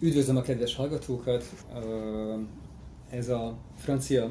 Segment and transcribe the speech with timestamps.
[0.00, 1.44] Üdvözlöm a kedves hallgatókat!
[3.10, 4.30] Ez a Francia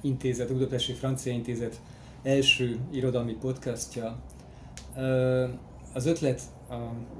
[0.00, 1.80] Intézet, a Budapesti Francia Intézet
[2.22, 4.22] első irodalmi podcastja.
[5.94, 6.42] Az ötlet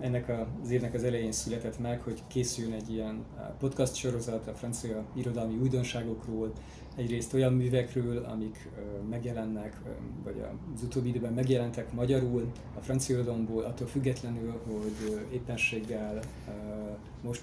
[0.00, 0.32] ennek
[0.62, 3.24] az évnek az elején született meg, hogy készüljön egy ilyen
[3.58, 6.52] podcast sorozat a francia irodalmi újdonságokról,
[6.96, 8.68] egyrészt olyan művekről, amik
[9.10, 9.80] megjelennek,
[10.24, 10.44] vagy
[10.74, 16.20] az utóbbi időben megjelentek magyarul, a francia irodalomból, attól függetlenül, hogy éppenséggel
[17.22, 17.42] most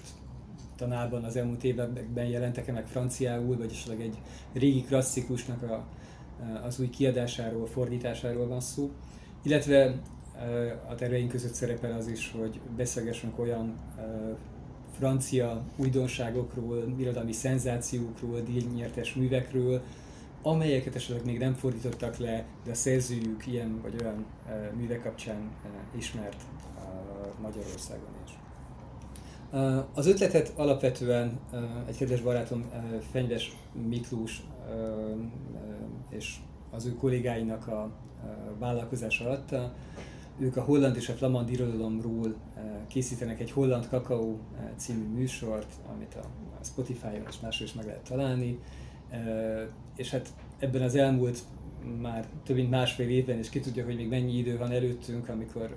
[0.80, 4.18] tanában az elmúlt években jelentek-e meg franciául, vagy esetleg egy
[4.52, 5.84] régi klasszikusnak a,
[6.64, 8.90] az új kiadásáról, fordításáról van szó.
[9.42, 10.00] Illetve
[10.88, 13.74] a terveink között szerepel az is, hogy beszélgessünk olyan
[14.98, 19.82] francia újdonságokról, irodalmi szenzációkról, díjnyertes művekről,
[20.42, 24.24] amelyeket esetleg még nem fordítottak le, de a szerzőjük ilyen vagy olyan
[24.76, 25.50] művek kapcsán
[25.96, 26.42] ismert
[27.40, 28.39] Magyarországon is.
[29.94, 31.40] Az ötletet alapvetően
[31.88, 32.70] egy kedves barátom
[33.10, 33.56] Fenyves
[33.88, 34.42] Miklós
[36.08, 36.36] és
[36.70, 37.90] az ő kollégáinak a
[38.58, 39.54] vállalkozás alatt.
[40.38, 42.34] Ők a holland és a flamand irodalomról
[42.88, 44.38] készítenek egy Holland Kakaó
[44.76, 48.58] című műsort, amit a Spotify-on és máshol is meg lehet találni.
[49.96, 51.38] És hát ebben az elmúlt
[52.00, 55.76] már több mint másfél évben, és ki tudja, hogy még mennyi idő van előttünk, amikor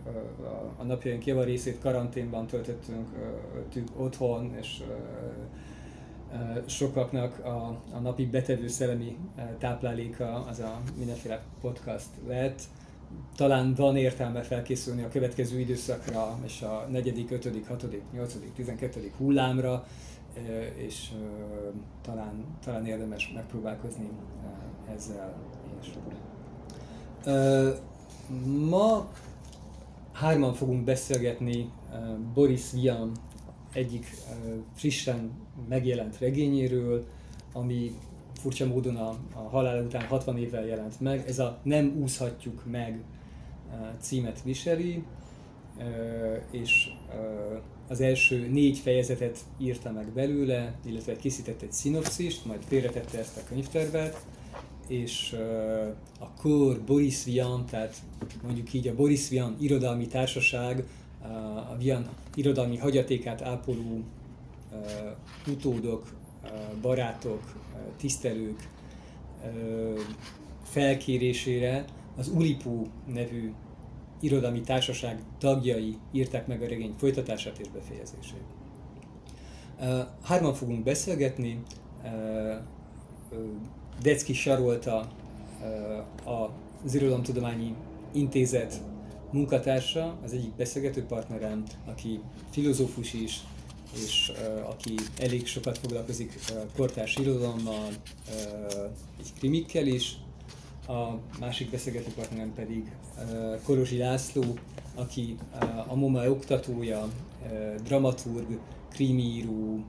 [0.77, 3.09] a napjaink java részét karanténban töltöttünk
[3.97, 4.83] otthon, és
[6.65, 9.17] sokaknak a, a napi betevő szellemi
[9.57, 12.61] tápláléka az a mindenféle podcast lett.
[13.35, 19.85] Talán van értelme felkészülni a következő időszakra, és a negyedik, ötödik, hatodik, nyolcadik, tizenkettedik hullámra,
[20.75, 21.11] és
[22.01, 24.09] talán, talán érdemes megpróbálkozni
[24.95, 25.33] ezzel.
[28.69, 29.11] Ma
[30.11, 31.69] hárman fogunk beszélgetni
[32.33, 33.11] Boris Vian
[33.73, 34.15] egyik
[34.75, 35.31] frissen
[35.69, 37.05] megjelent regényéről,
[37.53, 37.91] ami
[38.33, 41.23] furcsa módon a, a halál után 60 évvel jelent meg.
[41.27, 43.03] Ez a Nem úszhatjuk meg
[43.99, 45.03] címet viseli,
[46.51, 46.89] és
[47.87, 53.41] az első négy fejezetet írta meg belőle, illetve készített egy szinopszist, majd félretette ezt a
[53.47, 54.25] könyvtervet,
[54.87, 57.95] és uh, akkor Boris Vian, tehát
[58.43, 60.83] mondjuk így a Boris Vian irodalmi társaság,
[61.71, 64.03] a Vian irodalmi hagyatékát ápoló
[65.47, 66.13] utódok,
[66.81, 67.41] barátok,
[67.97, 68.69] tisztelők
[70.63, 71.85] felkérésére
[72.17, 73.53] az Ulipu nevű
[74.19, 78.43] irodalmi társaság tagjai írták meg a regény folytatását és befejezését.
[80.23, 81.63] Hárman fogunk beszélgetni,
[84.01, 85.07] Decki Sarolta
[86.83, 87.75] az Irodalomtudományi
[88.11, 88.81] Intézet
[89.31, 93.41] munkatársa, az egyik beszélgető partnerem, aki filozófus is,
[93.93, 94.31] és
[94.69, 96.39] aki elég sokat foglalkozik
[96.75, 97.89] kortárs irodalommal,
[99.19, 100.17] egy krimikkel is.
[100.87, 104.43] A másik beszélgető partnerem pedig uh, Korozsi László,
[104.95, 105.37] aki
[105.87, 107.09] a MOMA oktatója,
[107.83, 109.83] dramaturg, krimíró,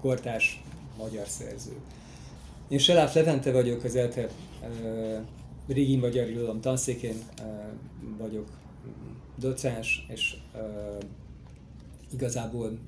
[0.00, 0.62] kortárs
[0.98, 1.72] magyar szerző.
[2.68, 4.28] Én Seláf Levente vagyok, az ELTE
[5.66, 7.22] régi magyar irodalom tanszékén
[8.18, 8.48] vagyok
[9.38, 10.36] docens, és
[12.12, 12.78] igazából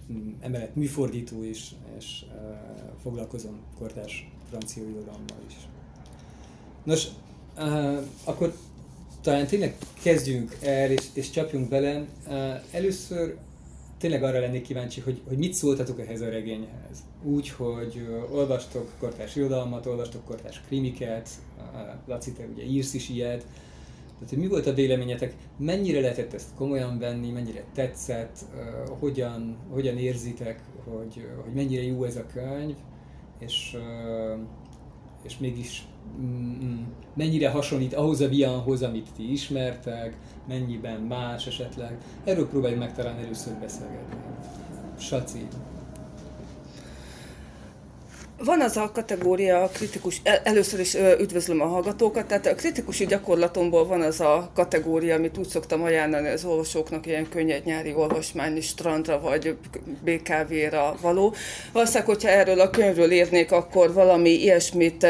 [0.41, 2.25] emellett műfordító is, és
[3.03, 5.55] foglalkozom kortás francia irodalommal is.
[6.85, 7.07] Nos,
[8.25, 8.57] akkor
[9.21, 12.07] talán tényleg kezdjünk el, és, és csapjunk bele.
[12.71, 13.37] Először
[13.99, 17.05] tényleg arra lennék kíváncsi, hogy, hogy mit szóltatok ehhez a regényhez.
[17.23, 21.29] Úgy, hogy olvastok kortás irodalmat, olvastok kortás krimiket,
[22.07, 23.47] Laci, te ugye írsz is ilyet,
[24.19, 28.39] tehát, hogy mi volt a véleményetek, mennyire lehetett ezt komolyan venni, mennyire tetszett,
[28.99, 32.75] hogyan, hogyan érzitek, hogy, hogy mennyire jó ez a könyv,
[33.39, 33.77] és,
[35.27, 35.87] és mégis
[37.15, 40.17] mennyire hasonlít ahhoz a Vianhoz, amit ti ismertek,
[40.49, 41.99] mennyiben más esetleg.
[42.25, 44.17] Erről próbáljuk meg talán először beszélgetni.
[44.99, 45.47] Saci,
[48.39, 53.87] van az a kategória a kritikus, először is üdvözlöm a hallgatókat, tehát a kritikusi gyakorlatomból
[53.87, 59.21] van az a kategória, amit úgy szoktam ajánlani az olvasóknak, ilyen könnyed nyári olvasmány, strandra
[59.21, 59.57] vagy
[60.05, 61.35] BKV-ra való.
[61.73, 65.07] Valószínűleg, hogyha erről a könyvről írnék, akkor valami ilyesmit,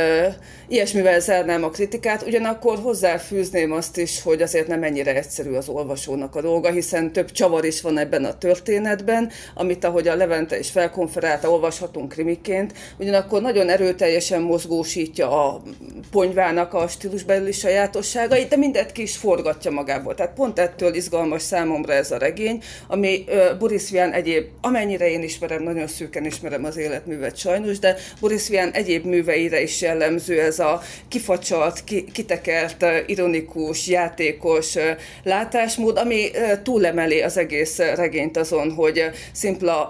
[0.69, 6.35] ilyesmivel zárnám a kritikát, ugyanakkor hozzáfűzném azt is, hogy azért nem ennyire egyszerű az olvasónak
[6.35, 10.71] a dolga, hiszen több csavar is van ebben a történetben, amit ahogy a Levente is
[10.71, 15.63] felkonferálta, olvashatunk krimiként, ugyanakkor ugyanakkor nagyon erőteljesen mozgósítja a
[16.11, 20.15] ponyvának a stílusbeli sajátosságait, de mindet ki is forgatja magából.
[20.15, 25.23] Tehát pont ettől izgalmas számomra ez a regény, ami uh, Boris Vian egyéb, amennyire én
[25.23, 30.59] ismerem, nagyon szűken ismerem az életművet sajnos, de Boris Vian egyéb műveire is jellemző ez
[30.59, 34.75] a kifacsalt, ki, kitekert, ironikus, játékos
[35.23, 36.31] látásmód, ami
[36.63, 39.89] túlemeli az egész regényt azon, hogy szimpla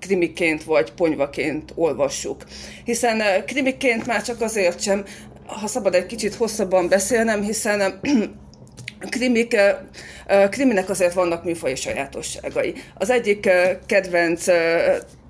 [0.00, 2.44] krimiként vagy ponyvaként olvassuk.
[2.84, 5.04] Hiszen krimiként már csak azért sem,
[5.46, 8.00] ha szabad egy kicsit hosszabban beszélnem, hiszen
[9.14, 9.56] krimik,
[10.50, 12.74] kriminek azért vannak műfai sajátosságai.
[12.94, 13.48] Az egyik
[13.86, 14.46] kedvenc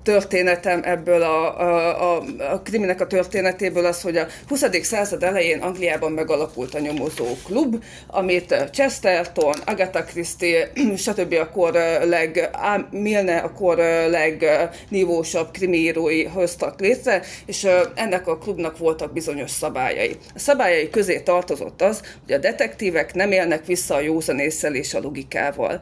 [0.03, 4.63] történetem ebből a, a, a, a kriminek a történetéből az, hogy a 20.
[4.81, 11.33] század elején Angliában megalakult a nyomozó klub, amit Chesterton, Agatha Christie, stb.
[11.33, 11.73] a kor
[12.03, 12.49] leg,
[12.91, 13.77] Milne a kor
[14.09, 20.17] legnívósabb krimiírói hoztak létre, és ennek a klubnak voltak bizonyos szabályai.
[20.35, 24.99] A szabályai közé tartozott az, hogy a detektívek nem élnek vissza a józanésszel és a
[24.99, 25.79] logikával.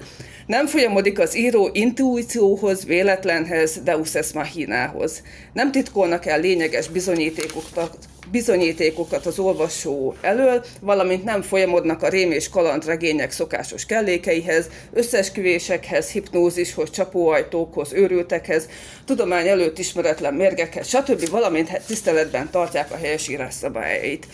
[0.47, 5.23] Nem folyamodik az író intuícióhoz, véletlenhez, deus ex machinához.
[5.53, 7.97] Nem titkolnak el lényeges bizonyítékokat,
[8.31, 16.89] bizonyítékokat az olvasó elől, valamint nem folyamodnak a rém és kalandregények szokásos kellékeihez, összesküvésekhez, hipnózishoz,
[16.89, 18.67] csapóajtókhoz, őrültekhez,
[19.05, 21.29] tudomány előtt ismeretlen mérgekhez, stb.
[21.29, 24.27] valamint tiszteletben tartják a helyesírás szabályait.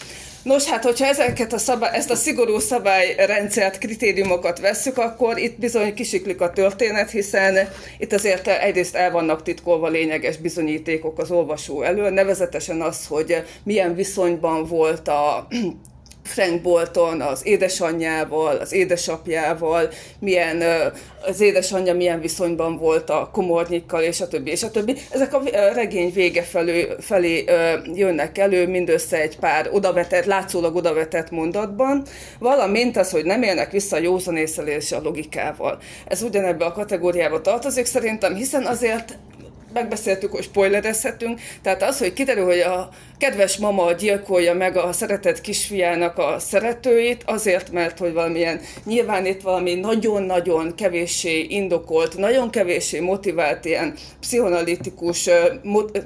[0.48, 5.94] Nos, hát hogyha ezeket a szabály, ezt a szigorú szabályrendszert, kritériumokat vesszük, akkor itt bizony
[5.94, 12.10] kisiklik a történet, hiszen itt azért egyrészt el vannak titkolva lényeges bizonyítékok az olvasó elől,
[12.10, 15.48] nevezetesen az, hogy milyen viszonyban volt a
[16.28, 19.90] Frank Bolton az édesanyjával, az édesapjával,
[20.20, 20.64] milyen
[21.26, 24.96] az édesanyja milyen viszonyban volt a komornyikkal, és a többi, és a többi.
[25.12, 25.42] Ezek a
[25.74, 27.46] regény vége felé, felé
[27.94, 32.04] jönnek elő, mindössze egy pár odavetett, látszólag odavetett mondatban,
[32.40, 35.78] valamint az, hogy nem élnek vissza a józanésszel és a logikával.
[36.08, 39.18] Ez ugyanebbe a kategóriába tartozik szerintem, hiszen azért
[39.78, 45.42] megbeszéltük, hogy spoilerezhetünk, tehát az, hogy kiderül, hogy a kedves mama gyilkolja meg a szeretett
[45.42, 53.00] kisfiának a szeretőit, azért, mert hogy valamilyen, nyilván itt valami nagyon-nagyon kevéssé indokolt, nagyon kevéssé
[53.00, 55.30] motivált ilyen pszichonalitikus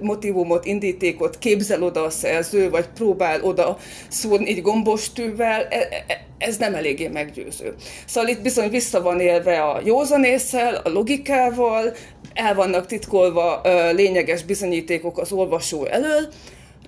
[0.02, 3.78] motivumot, indítékot képzel oda a szerző, vagy próbál oda
[4.08, 7.74] szúrni így gombostűvel, e, e, ez nem eléggé meggyőző.
[8.06, 11.94] Szóval itt bizony vissza van élve a józanésszel, a logikával,
[12.34, 13.61] el vannak titkolva
[13.92, 16.28] lényeges bizonyítékok az olvasó elől,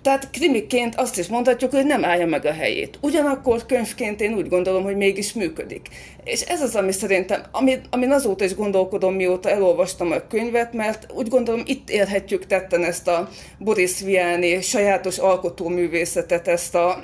[0.03, 2.97] tehát krimiként azt is mondhatjuk, hogy nem állja meg a helyét.
[3.01, 5.87] Ugyanakkor könyvként én úgy gondolom, hogy mégis működik.
[6.23, 11.11] És ez az, ami szerintem, ami, amin azóta is gondolkodom, mióta elolvastam a könyvet, mert
[11.13, 13.29] úgy gondolom, itt élhetjük tetten ezt a
[13.59, 16.99] Boris Vianney sajátos alkotóművészetet, ezt a,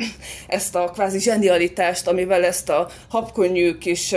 [0.48, 4.16] ezt a kvázi zsenialitást, amivel ezt a habkönnyű kis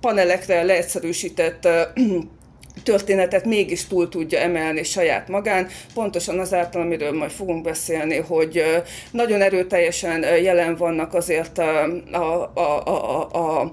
[0.00, 1.68] panelekre leegyszerűsített
[2.82, 8.64] történetet mégis túl tudja emelni saját magán, pontosan azáltal, amiről majd fogunk beszélni, hogy
[9.10, 11.82] nagyon erőteljesen jelen vannak azért a,
[12.12, 13.70] a, a, a, a,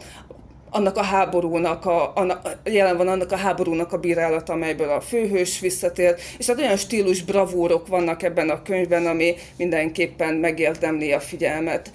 [0.69, 5.59] annak a háborúnak, a, a, jelen van annak a háborúnak a bírálata, amelyből a főhős
[5.59, 11.91] visszatér, és hát olyan stílus bravúrok vannak ebben a könyvben, ami mindenképpen megérdemli a figyelmet.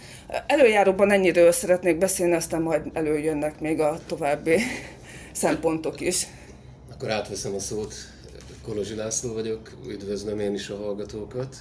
[0.47, 4.57] Előjáróban ennyiről szeretnék beszélni, aztán majd előjönnek még a további
[5.33, 6.27] szempontok is.
[6.95, 7.95] Akkor átveszem a szót.
[8.63, 11.57] Kolozsi László vagyok, üdvözlöm én is a hallgatókat.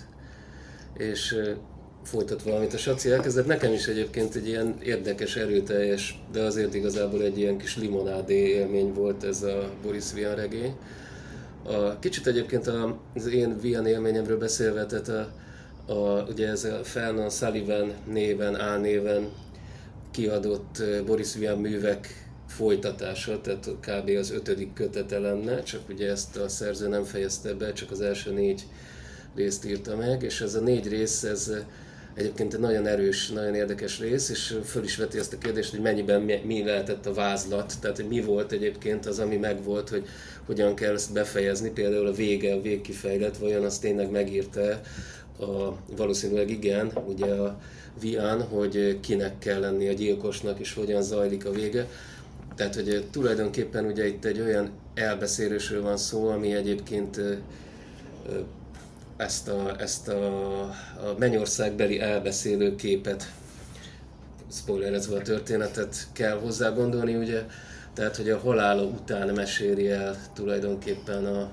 [0.98, 1.36] És
[2.04, 7.22] folytatva, amit a Saci elkezdett, nekem is egyébként egy ilyen érdekes, erőteljes, de azért igazából
[7.22, 10.76] egy ilyen kis limonádé élmény volt ez a Boris Vian regény.
[11.64, 12.68] A, kicsit egyébként
[13.16, 15.32] az én Vian élményemről beszélve, tehát a,
[15.94, 19.30] a, ugye ez a Felnan Sullivan néven, A néven
[20.12, 22.23] kiadott Boris Vian művek
[22.56, 24.10] folytatása, tehát kb.
[24.18, 28.32] az ötödik kötete lenne, csak ugye ezt a szerző nem fejezte be, csak az első
[28.32, 28.64] négy
[29.36, 31.52] részt írta meg, és ez a négy rész, ez
[32.14, 35.82] egyébként egy nagyon erős, nagyon érdekes rész, és föl is veti azt a kérdést, hogy
[35.82, 40.06] mennyiben mi, lehetett a vázlat, tehát hogy mi volt egyébként az, ami megvolt, hogy
[40.46, 44.82] hogyan kell ezt befejezni, például a vége, a végkifejlet, vajon azt tényleg megírta
[45.40, 47.60] a, valószínűleg igen, ugye a
[48.00, 51.88] Vian, hogy kinek kell lenni a gyilkosnak, és hogyan zajlik a vége.
[52.56, 57.20] Tehát, hogy tulajdonképpen ugye itt egy olyan elbeszélésről van szó, ami egyébként
[59.18, 63.32] ezt a, ezt a, a mennyországbeli elbeszélő képet,
[64.52, 67.46] spoilerezve a történetet kell hozzá gondolni, ugye
[67.94, 71.52] Tehát, hogy a halála után meséli el tulajdonképpen a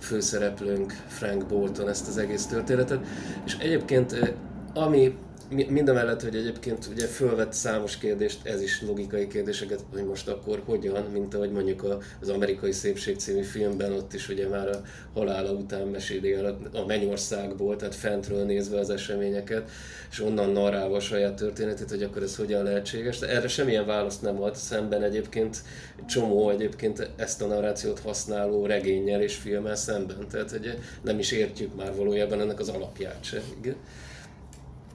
[0.00, 3.06] főszereplőnk Frank Bolton ezt az egész történetet.
[3.44, 4.34] És egyébként
[4.74, 5.16] ami
[5.50, 10.28] mind a mellett, hogy egyébként ugye fölvett számos kérdést, ez is logikai kérdéseket, hogy most
[10.28, 14.82] akkor hogyan, mint ahogy mondjuk az Amerikai Szépség című filmben ott is ugye már a
[15.14, 16.32] halála után meséli
[16.72, 19.70] a mennyországból, tehát fentről nézve az eseményeket,
[20.10, 23.18] és onnan narrálva a saját történetét, hogy akkor ez hogyan lehetséges.
[23.18, 25.56] De erre semmilyen választ nem ad, szemben egyébként
[26.06, 30.26] csomó egyébként ezt a narrációt használó regényel és filmmel szemben.
[30.30, 33.42] Tehát hogy nem is értjük már valójában ennek az alapját se.
[33.60, 33.76] Igen.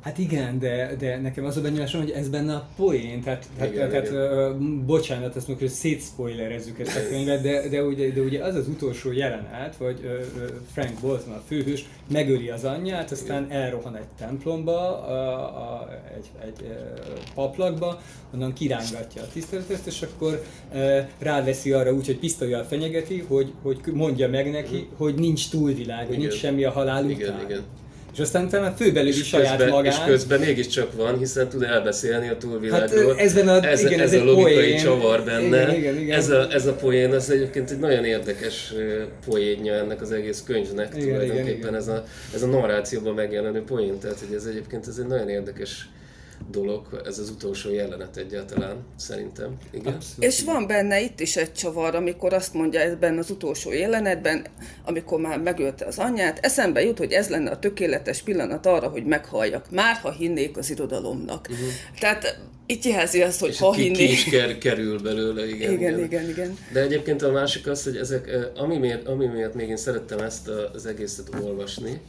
[0.05, 3.73] Hát igen, de, de nekem az a benyomásom, hogy ez benne a poén, tehát, igen,
[3.73, 4.11] tehát, igen.
[4.11, 8.43] tehát uh, bocsánat, azt mondjuk, hogy szétszpoilerezzük ezt a könyvet, de, de, ugye, de ugye
[8.43, 13.57] az az utolsó jelenet, hogy uh, Frank Bolton, a főhős, megöli az anyját, aztán igen.
[13.57, 16.77] elrohan egy templomba, a, a, egy, egy
[17.33, 18.01] paplakba,
[18.33, 20.43] onnan kirángatja a tiszteletet, és akkor
[20.73, 24.95] uh, ráveszi arra úgy, hogy pisztolyjal fenyegeti, hogy, hogy mondja meg neki, mm.
[24.97, 27.45] hogy nincs túlvilág, hogy nincs semmi a halál igen, után.
[27.45, 27.63] Igen.
[28.15, 29.93] És aztán talán főbelüli saját közben, magát.
[29.93, 33.15] És közben mégiscsak van, hiszen tud elbeszélni a túlvilágról.
[33.15, 34.77] Hát ez, a, ez, igen, ez, ez a logikai poén.
[34.77, 35.61] csavar benne.
[35.61, 36.17] Igen, igen, igen.
[36.17, 38.73] Ez, a, ez a poén, az egyébként egy nagyon érdekes
[39.25, 40.93] poénja ennek az egész könyvnek.
[40.95, 41.75] Igen, tulajdonképpen igen, igen.
[41.75, 42.03] Ez, a,
[42.33, 43.99] ez a narrációban megjelenő poén.
[43.99, 45.89] Tehát, hogy ez egyébként ez egy nagyon érdekes
[46.51, 49.57] dolog, ez az utolsó jelenet egyáltalán, szerintem.
[49.71, 49.93] Igen.
[49.93, 50.23] Abszolút.
[50.23, 54.45] És van benne itt is egy csavar, amikor azt mondja ebben az utolsó jelenetben,
[54.85, 59.05] amikor már megölte az anyját, eszembe jut, hogy ez lenne a tökéletes pillanat arra, hogy
[59.05, 61.47] meghalljak, már ha hinnék az irodalomnak.
[61.49, 61.67] Uh-huh.
[61.99, 63.97] Tehát itt jelzi azt, hogy és ha ki, hinnék.
[63.97, 66.03] Ki is ker, kerül belőle, igen, igen, igen.
[66.03, 66.57] igen, igen.
[66.73, 70.47] De egyébként a másik az, hogy ezek, ami miatt, ami miatt még én szerettem ezt
[70.47, 72.01] az egészet olvasni,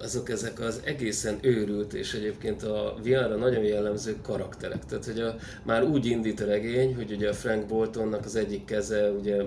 [0.00, 4.84] azok ezek az egészen őrült, és egyébként a VR-ra nagyon jellemző karakterek.
[4.84, 8.64] Tehát, hogy a, már úgy indít a regény, hogy ugye a Frank Boltonnak az egyik
[8.64, 9.42] keze ugye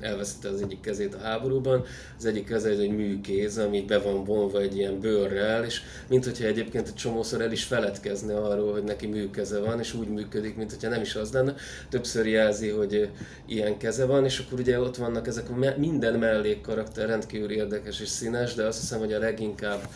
[0.00, 1.84] elveszítette az egyik kezét a háborúban,
[2.18, 6.44] az egyik keze egy műkéz, ami be van vonva egy ilyen bőrrel, és mint hogyha
[6.44, 10.70] egyébként egy csomószor el is feledkezne arról, hogy neki műkeze van, és úgy működik, mint
[10.70, 11.54] hogyha nem is az lenne.
[11.88, 13.10] Többször jelzi, hogy
[13.46, 18.00] ilyen keze van, és akkor ugye ott vannak ezek a minden mellék karakter rendkívül érdekes
[18.00, 19.88] és színes, de azt hiszem, hogy a leginkább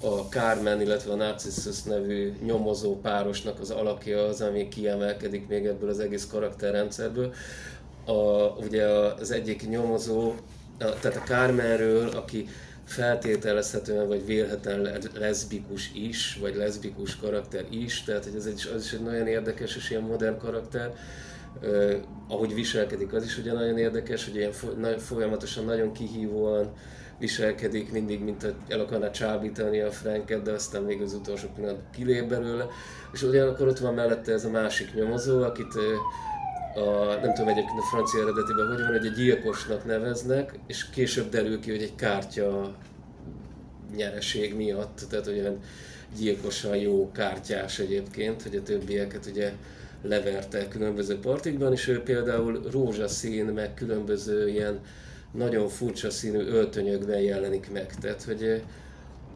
[0.00, 5.88] a Carmen, illetve a Narcissus nevű nyomozó párosnak az alakja az, ami kiemelkedik még ebből
[5.88, 7.34] az egész karakterrendszerből
[8.08, 8.84] a, ugye
[9.20, 10.34] az egyik nyomozó,
[10.78, 12.48] a, tehát a Carmenről, aki
[12.84, 18.92] feltételezhetően vagy vélhetően leszbikus is, vagy leszbikus karakter is, tehát hogy ez egy, az is
[18.92, 20.92] egy nagyon érdekes és ilyen modern karakter.
[21.62, 21.94] Uh,
[22.28, 24.52] ahogy viselkedik, az is ugye nagyon érdekes, hogy ilyen
[24.98, 26.72] folyamatosan nagyon kihívóan
[27.18, 31.80] viselkedik, mindig, mint hogy el akarná csábítani a Franket, de aztán még az utolsó pillanat
[31.94, 32.66] kilép belőle.
[33.12, 35.82] És ugyanakkor ott van mellette ez a másik nyomozó, akit uh,
[36.78, 41.28] a, nem tudom egyébként a francia eredetiben hogy van, hogy egy gyilkosnak neveznek, és később
[41.28, 42.74] derül ki, hogy egy kártya
[43.96, 45.60] nyereség miatt, tehát olyan
[46.18, 49.52] gyilkosan jó kártyás egyébként, hogy a többieket ugye
[50.02, 54.80] leverte különböző partikban, és ő például rózsaszín, meg különböző ilyen
[55.32, 57.94] nagyon furcsa színű öltönyökben jelenik meg.
[58.00, 58.62] Tehát, hogy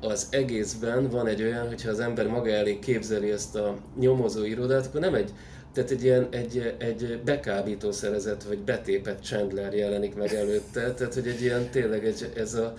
[0.01, 4.87] az egészben van egy olyan, hogyha az ember maga elé képzeli ezt a nyomozó irodát,
[4.87, 5.31] akkor nem egy
[5.73, 11.29] tehát egy ilyen egy, egy bekábító szerezet, vagy betépett Chandler jelenik meg előtte, tehát hogy
[11.29, 12.75] egy ilyen tényleg egy, ez, a,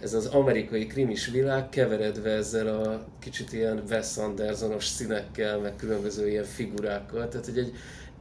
[0.00, 6.28] ez az amerikai krimis világ keveredve ezzel a kicsit ilyen Wes Andersonos színekkel, meg különböző
[6.28, 7.72] ilyen figurákkal, tehát hogy egy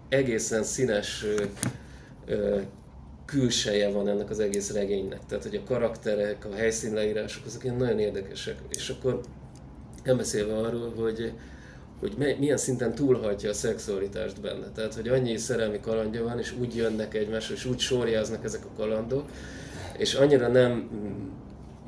[0.09, 1.43] egészen színes ö,
[2.25, 2.59] ö,
[3.25, 5.19] külseje van ennek az egész regénynek.
[5.27, 8.55] Tehát, hogy a karakterek, a helyszínleírások, azok ilyen nagyon érdekesek.
[8.69, 9.21] És akkor
[10.03, 11.33] nem beszélve arról, hogy
[11.99, 14.71] hogy milyen szinten túlhajtja a szexualitást benne.
[14.75, 18.77] Tehát, hogy annyi szerelmi kalandja van, és úgy jönnek egymásra, és úgy sorjáznak ezek a
[18.77, 19.29] kalandok,
[19.97, 20.89] és annyira nem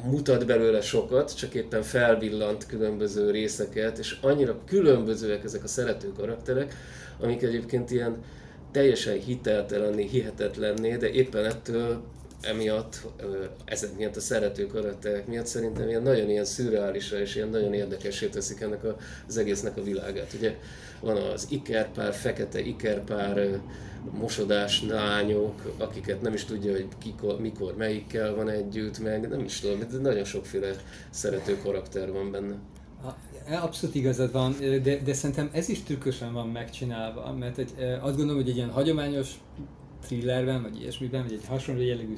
[0.03, 6.75] mutat belőle sokat, csak éppen felvillant különböző részeket, és annyira különbözőek ezek a szerető karakterek,
[7.19, 8.17] amik egyébként ilyen
[8.71, 12.01] teljesen hiteltelenné, hihetetlenné, de éppen ettől
[12.41, 13.07] emiatt,
[13.65, 18.27] ezek miatt a szerető karakterek miatt szerintem ilyen nagyon ilyen szürreálisra és ilyen nagyon érdekesé
[18.27, 18.83] teszik ennek
[19.27, 20.33] az egésznek a világát.
[20.33, 20.55] Ugye
[20.99, 23.59] van az ikerpár, fekete ikerpár,
[24.11, 29.59] mosodás lányok, akiket nem is tudja, hogy kikor, mikor, melyikkel van együtt, meg nem is
[29.59, 30.71] tudom, de nagyon sokféle
[31.09, 32.55] szerető karakter van benne.
[33.61, 38.35] Abszolút igazad van, de, de szerintem ez is trükkösen van megcsinálva, mert egy, azt gondolom,
[38.35, 39.33] hogy egy ilyen hagyományos
[40.01, 42.13] thrillerben, vagy ilyesmiben, vagy egy hasonló jellegű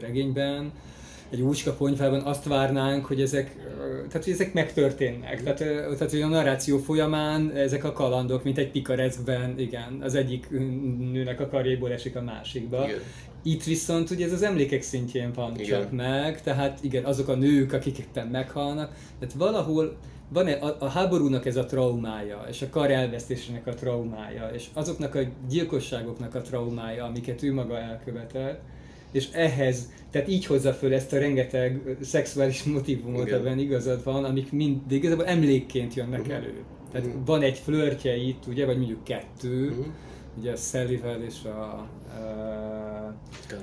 [0.00, 0.72] regényben
[1.30, 3.56] egy úcska ponyvában azt várnánk, hogy ezek,
[4.08, 5.42] tehát, hogy ezek megtörténnek.
[5.42, 5.58] Tehát,
[5.96, 10.50] tehát hogy a narráció folyamán ezek a kalandok, mint egy pikareszkben, igen, az egyik
[11.12, 12.84] nőnek a karjéból esik a másikba.
[12.84, 12.98] Igen.
[13.42, 15.66] Itt viszont ugye ez az emlékek szintjén van igen.
[15.66, 19.96] csak meg, tehát igen, azok a nők, akik éppen meghalnak, tehát valahol
[20.32, 24.66] van -e a, a háborúnak ez a traumája, és a kar elvesztésének a traumája, és
[24.72, 28.60] azoknak a gyilkosságoknak a traumája, amiket ő maga elkövetett,
[29.12, 33.38] és ehhez, tehát így hozza föl ezt a rengeteg szexuális motivumot, Igen.
[33.38, 36.34] ebben igazad van, amik mind, de igazából emlékként jönnek uh-huh.
[36.34, 36.54] elő.
[36.92, 37.26] Tehát uh-huh.
[37.26, 39.86] van egy flörtje itt, ugye, vagy mondjuk kettő, uh-huh.
[40.38, 43.14] ugye a Szellivel és a, a,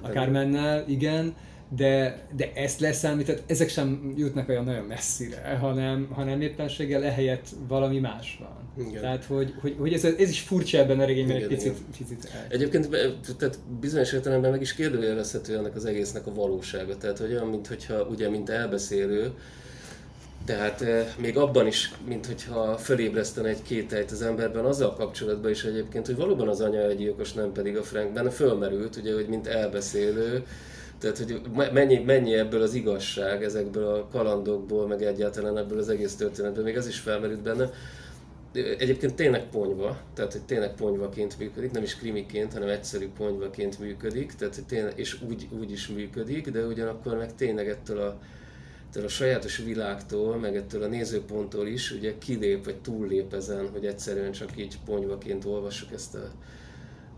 [0.01, 1.36] a Carmennel, igen,
[1.76, 8.00] de, de ezt leszámítani, ezek sem jutnak olyan nagyon messzire, hanem, hanem éppenséggel ehelyett valami
[8.00, 8.88] más van.
[8.88, 9.02] Igen.
[9.02, 12.46] Tehát, hogy, hogy, hogy ez, ez is furcsa ebben a regényben egy picit, picit el.
[12.50, 12.90] Egyébként
[13.38, 16.98] tehát bizonyos értelemben meg is kérdőjelezhető ennek az egésznek a valósága.
[16.98, 19.32] Tehát, hogy olyan, mintha ugye, mint elbeszélő,
[20.46, 25.64] tehát eh, még abban is, mint hogyha fölébresztene egy kételyt az emberben, azzal kapcsolatban is
[25.64, 29.28] egyébként, hogy valóban az anya egy gyilkos, nem pedig a Frank, benne fölmerült, ugye, hogy
[29.28, 30.44] mint elbeszélő,
[31.00, 31.42] tehát, hogy
[31.74, 36.77] mennyi, mennyi ebből az igazság, ezekből a kalandokból, meg egyáltalán ebből az egész történetből, még
[36.77, 37.70] az is felmerült benne.
[38.77, 44.34] Egyébként tényleg ponyva, tehát hogy tényleg ponyvaként működik, nem is krimiként, hanem egyszerű ponyvaként működik,
[44.34, 48.20] tehát, hogy tényleg, és úgy, úgy is működik, de ugyanakkor meg tényleg ettől a,
[48.89, 53.86] ettől a sajátos világtól, meg ettől a nézőponttól is ugye kilép, vagy túllép ezen, hogy
[53.86, 56.32] egyszerűen csak így ponyvaként olvassuk ezt a,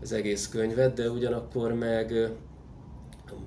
[0.02, 2.30] az egész könyvet, de ugyanakkor meg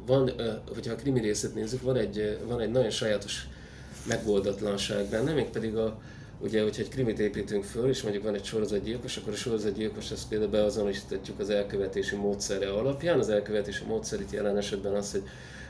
[0.05, 0.31] van,
[0.73, 3.47] hogyha a krimi részét nézzük, van egy, van egy nagyon sajátos
[4.07, 6.01] megoldatlanság benne, mégpedig a,
[6.39, 10.27] ugye, hogyha egy krimit építünk föl, és mondjuk van egy sorozatgyilkos, akkor a sorozatgyilkos ezt
[10.27, 13.19] például beazonosítjuk az elkövetési módszere alapján.
[13.19, 15.23] Az elkövetési módszer itt jelen esetben az, hogy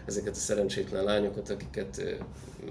[0.05, 2.17] ezeket a szerencsétlen lányokat, akiket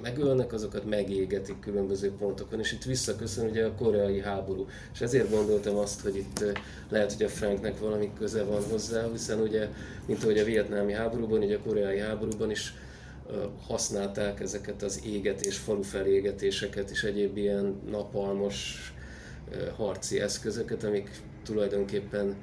[0.02, 4.66] megölnek, azokat megégetik különböző pontokon, és itt visszaköszön ugye a koreai háború.
[4.92, 6.44] És ezért gondoltam azt, hogy itt
[6.88, 9.68] lehet, hogy a Franknek valami köze van hozzá, hiszen ugye,
[10.06, 12.74] mint ahogy a vietnámi háborúban, ugye a koreai háborúban is
[13.66, 18.92] használták ezeket az égetés, falu felégetéseket és egyéb ilyen napalmos
[19.76, 21.10] harci eszközöket, amik
[21.44, 22.36] tulajdonképpen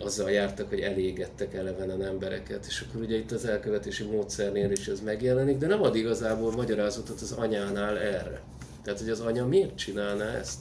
[0.00, 5.00] azzal jártak, hogy elégettek elevenen embereket, és akkor ugye itt az elkövetési módszernél is ez
[5.00, 8.40] megjelenik, de nem ad igazából magyarázatot az anyánál erre.
[8.82, 10.58] Tehát, hogy az anya miért csinálná ezt?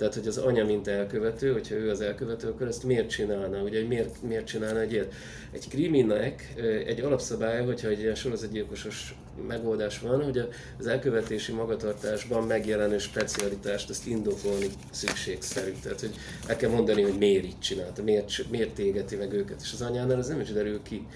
[0.00, 3.62] Tehát, hogy az anya, mint elkövető, hogyha ő az elkövető, akkor ezt miért csinálna?
[3.62, 5.14] Ugye, miért, miért csinálna egy ilyet?
[5.50, 6.54] Egy kriminek
[6.86, 9.14] egy alapszabálya, hogyha egy ilyen sorozatgyilkosos
[9.48, 15.72] megoldás van, hogy az elkövetési magatartásban megjelenő specialitást, ezt indokolni szükségszerű.
[15.82, 16.14] Tehát, hogy
[16.46, 19.60] el kell mondani, hogy miért így csinálta, miért, miért égeti meg őket.
[19.62, 21.06] És az anyánál ez nem is derül ki.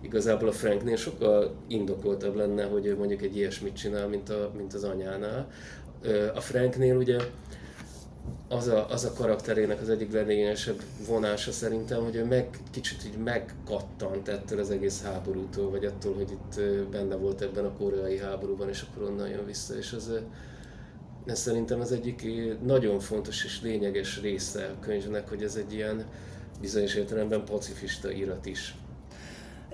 [0.00, 4.74] Igazából a Franknél sokkal indokoltabb lenne, hogy ő mondjuk egy ilyesmit csinál, mint, a, mint
[4.74, 5.50] az anyánál.
[6.34, 7.16] A Franknél ugye
[8.48, 13.16] az a, az a karakterének az egyik leglényesebb vonása szerintem, hogy ő meg, kicsit így
[13.16, 18.68] megkattant ettől az egész háborútól, vagy attól, hogy itt benne volt ebben a koreai háborúban,
[18.68, 20.10] és akkor onnan jön vissza, és az,
[21.26, 22.26] ez szerintem az egyik
[22.62, 26.04] nagyon fontos és lényeges része a könyvnek, hogy ez egy ilyen
[26.60, 28.74] bizonyos értelemben pacifista irat is.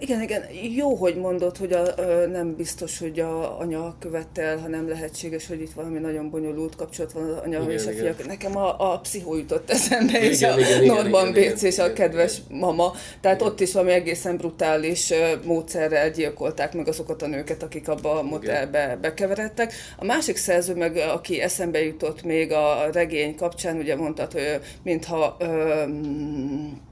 [0.00, 0.42] Igen, igen,
[0.76, 5.46] jó, hogy mondod, hogy a, a, nem biztos, hogy a anya követte el, hanem lehetséges,
[5.46, 8.26] hogy itt valami nagyon bonyolult kapcsolat van az anya igen, és a fiak.
[8.26, 11.92] Nekem a, a pszichó jutott eszembe, igen, és igen, a igen, Norman Bates és a
[11.92, 12.58] kedves igen.
[12.58, 12.92] mama.
[13.20, 13.52] Tehát igen.
[13.52, 15.12] ott is valami egészen brutális
[15.44, 19.72] módszerrel gyilkolták meg azokat a nőket, akik abba a modellbe bekeveredtek.
[19.96, 25.36] A másik szerző meg, aki eszembe jutott még a regény kapcsán, ugye mondtad, hogy mintha
[25.40, 26.86] um,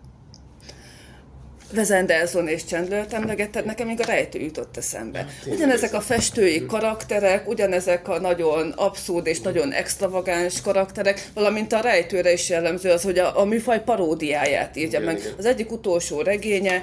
[1.74, 5.26] Wes Anderson és Chandler-t emlegetted, nekem még a rejtő jutott eszembe.
[5.46, 11.80] Ja, ugyanezek a festői karakterek, ugyanezek a nagyon abszurd és nagyon extravagáns karakterek, valamint a
[11.80, 15.34] rejtőre is jellemző az, hogy a, a műfaj paródiáját írja meg.
[15.38, 16.82] Az egyik utolsó regénye,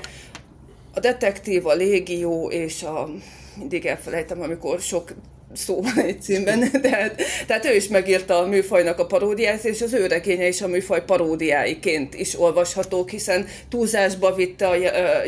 [0.94, 3.10] a detektív, a légió és a
[3.58, 5.14] mindig elfelejtem, amikor sok
[5.56, 9.94] szó van egy címben, tehát, tehát ő is megírta a műfajnak a paródiát, és az
[9.94, 14.76] ő regénye is a műfaj paródiáiként is olvashatók, hiszen túlzásba vitte a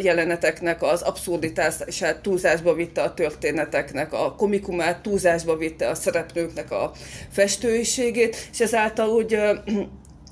[0.02, 6.92] jeleneteknek az abszurditását, túlzásba vitte a történeteknek a komikumát, túlzásba vitte a szereplőknek a
[7.32, 9.38] festőiségét, és ezáltal úgy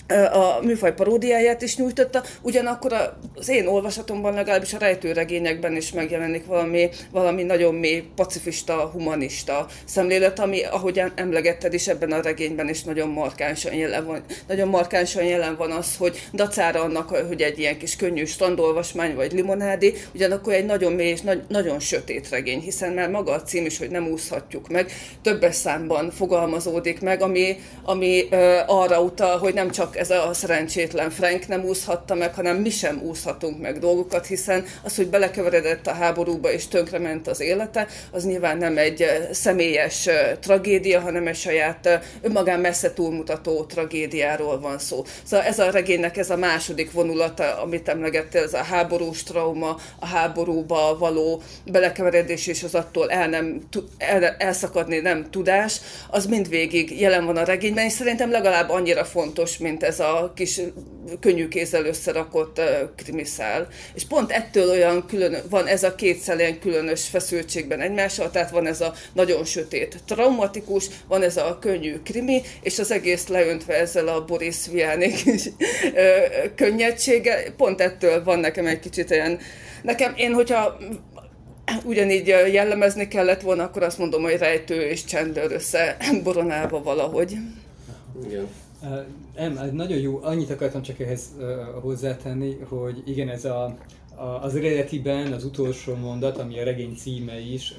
[0.07, 2.93] a műfaj paródiáját is nyújtotta, ugyanakkor
[3.35, 10.39] az én olvasatomban legalábbis a rejtőregényekben is megjelenik valami, valami nagyon mély pacifista, humanista szemlélet,
[10.39, 14.23] ami, ahogy emlegetted is, ebben a regényben is nagyon markánsan jelen van.
[14.47, 19.31] Nagyon markánsan jelen van az, hogy dacára annak, hogy egy ilyen kis könnyű strandolvasmány vagy
[19.31, 23.65] limonádi, ugyanakkor egy nagyon mély és nagy, nagyon sötét regény, hiszen már maga a cím
[23.65, 29.53] is, hogy nem úszhatjuk meg, többes számban fogalmazódik meg, ami, ami ö, arra utal, hogy
[29.53, 34.25] nem csak ez a szerencsétlen Frank nem úszhatta meg, hanem mi sem úszhatunk meg dolgokat,
[34.25, 40.09] hiszen az, hogy belekeveredett a háborúba és tönkrement az élete, az nyilván nem egy személyes
[40.39, 45.03] tragédia, hanem egy saját önmagán messze túlmutató tragédiáról van szó.
[45.23, 50.05] Szóval ez a regénynek ez a második vonulata, amit emlegettél, ez a háborús trauma, a
[50.05, 55.79] háborúba való belekeveredés és az attól el nem, el, elszakadni nem tudás,
[56.09, 60.61] az mindvégig jelen van a regényben, és szerintem legalább annyira fontos, mint ez a kis
[61.19, 62.61] könnyű kézzel összerakott
[62.95, 63.67] krimiszál.
[63.93, 68.51] És pont ettől olyan külön, van ez a két szel ilyen különös feszültségben egymással, tehát
[68.51, 73.73] van ez a nagyon sötét traumatikus, van ez a könnyű krimi, és az egész leöntve
[73.73, 75.49] ezzel a Boris Vianney kis
[76.55, 77.53] könnyedsége.
[77.57, 79.39] Pont ettől van nekem egy kicsit ilyen,
[79.81, 80.77] nekem én, hogyha
[81.83, 87.37] ugyanígy jellemezni kellett volna, akkor azt mondom, hogy rejtő és csendőr össze boronálva valahogy.
[88.25, 88.47] Igen.
[89.35, 91.35] Nem, nagyon jó, annyit akartam csak ehhez
[91.81, 93.75] hozzátenni, hogy igen, ez a,
[94.15, 97.73] a, az eredetiben az utolsó mondat, ami a regény címe is,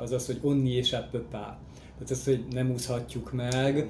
[0.00, 1.58] az az, hogy onni és a pöpá.
[2.00, 3.88] Tehát az, hogy nem úszhatjuk meg.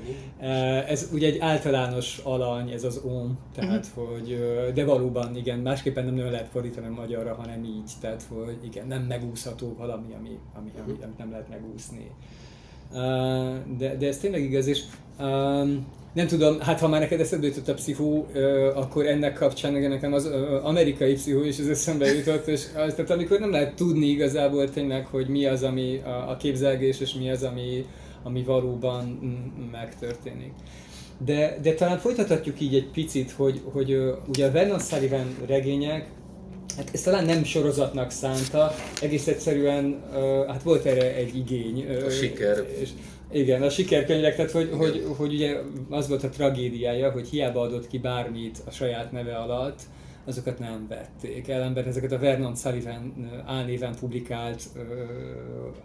[0.87, 4.14] Ez ugye egy általános alany, ez az om, tehát uh-huh.
[4.14, 4.38] hogy,
[4.74, 9.02] de valóban igen, másképpen nem nagyon lehet fordítani magyarra, hanem így, tehát hogy igen, nem
[9.02, 12.11] megúszható valami, ami, ami, ami, amit nem lehet megúszni.
[13.78, 14.83] De, de ez tényleg igaz, és
[16.12, 18.27] nem tudom, hát ha már neked eszedbe jutott a pszichó,
[18.75, 20.31] akkor ennek kapcsán nekem az
[20.62, 25.07] amerikai pszichó is az eszembe jutott, és az, tehát amikor nem lehet tudni igazából tényleg,
[25.07, 27.87] hogy mi az, ami a, a képzelgés, és mi az, ami,
[28.23, 29.05] ami valóban
[29.73, 30.53] megtörténik.
[31.25, 36.09] De, de talán folytathatjuk így egy picit, hogy, hogy ugye a Vernon Sullivan regények,
[36.77, 40.03] hát ezt talán nem sorozatnak szánta, egész egyszerűen,
[40.49, 41.87] hát volt erre egy igény.
[42.07, 42.66] A siker.
[42.81, 42.88] És,
[43.33, 45.57] igen, a sikerkönyvek, tehát hogy, hogy, hogy ugye
[45.88, 49.81] az volt a tragédiája, hogy hiába adott ki bármit a saját neve alatt,
[50.25, 51.49] azokat nem vették.
[51.49, 54.62] Ellenben ezeket a Vernon Sullivan álnéven publikált,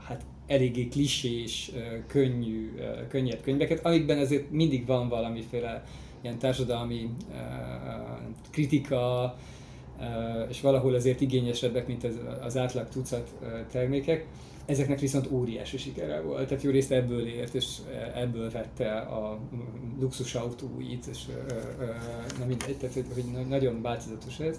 [0.04, 1.72] hát eléggé klisés,
[2.08, 2.72] könnyű,
[3.10, 5.84] könnyebb könyveket, amikben azért mindig van valamiféle
[6.22, 7.10] ilyen társadalmi
[8.52, 9.36] kritika,
[10.50, 13.34] és valahol azért igényesebbek, mint az, az átlag tucat
[13.72, 14.26] termékek.
[14.66, 17.66] Ezeknek viszont óriási sikere volt, tehát jó részt ebből ért, és
[18.16, 19.40] ebből vette a
[20.00, 21.26] luxusautóit, és
[22.40, 24.58] na mindegy, tehát hogy nagyon változatos ez.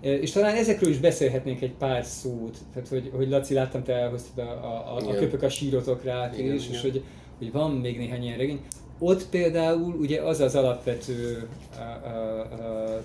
[0.00, 4.46] És talán ezekről is beszélhetnénk egy pár szót, tehát hogy, hogy Laci, láttam, te elhoztad
[4.46, 6.54] a, a, a, a köpök a sírotokrát is, igen.
[6.54, 7.02] és hogy,
[7.38, 8.60] hogy van még néhány ilyen regény.
[8.98, 13.02] Ott például ugye az az alapvető a, a, a,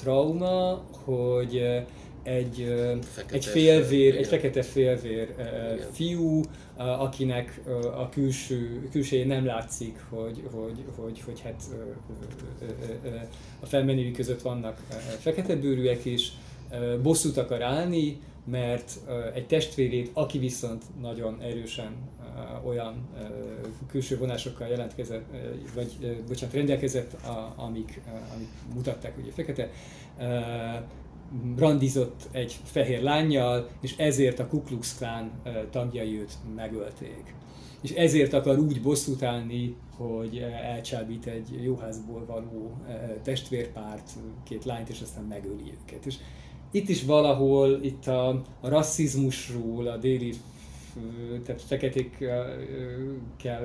[0.00, 1.82] trauma, hogy
[2.24, 2.74] egy,
[3.30, 5.78] egy félvér, egy fekete félvér Igen.
[5.92, 6.40] fiú,
[6.76, 7.60] akinek
[7.96, 11.62] a külső, külsője nem látszik, hogy, hogy, hogy, hogy hát
[13.60, 14.80] a felmenői között vannak
[15.18, 16.32] fekete bőrűek is,
[17.02, 18.92] bosszút akar állni, mert
[19.34, 21.92] egy testvérét, aki viszont nagyon erősen
[22.64, 23.08] olyan
[23.88, 25.24] külső vonásokkal jelentkezett,
[25.74, 27.16] vagy bocsánat, rendelkezett,
[27.56, 28.00] amik,
[28.34, 29.70] amik mutatták, hogy fekete,
[31.56, 35.30] randizott egy fehér lányjal, és ezért a Ku Klux Klan
[35.70, 37.34] tagjai őt megölték.
[37.82, 42.76] És ezért akar úgy bosszút állni, hogy elcsábít egy jóházból való
[43.22, 44.10] testvérpárt,
[44.44, 46.06] két lányt, és aztán megöli őket.
[46.06, 46.14] És
[46.70, 48.28] itt is valahol itt a,
[48.60, 50.34] a rasszizmusról, a déli
[51.44, 52.60] tehát feketékkel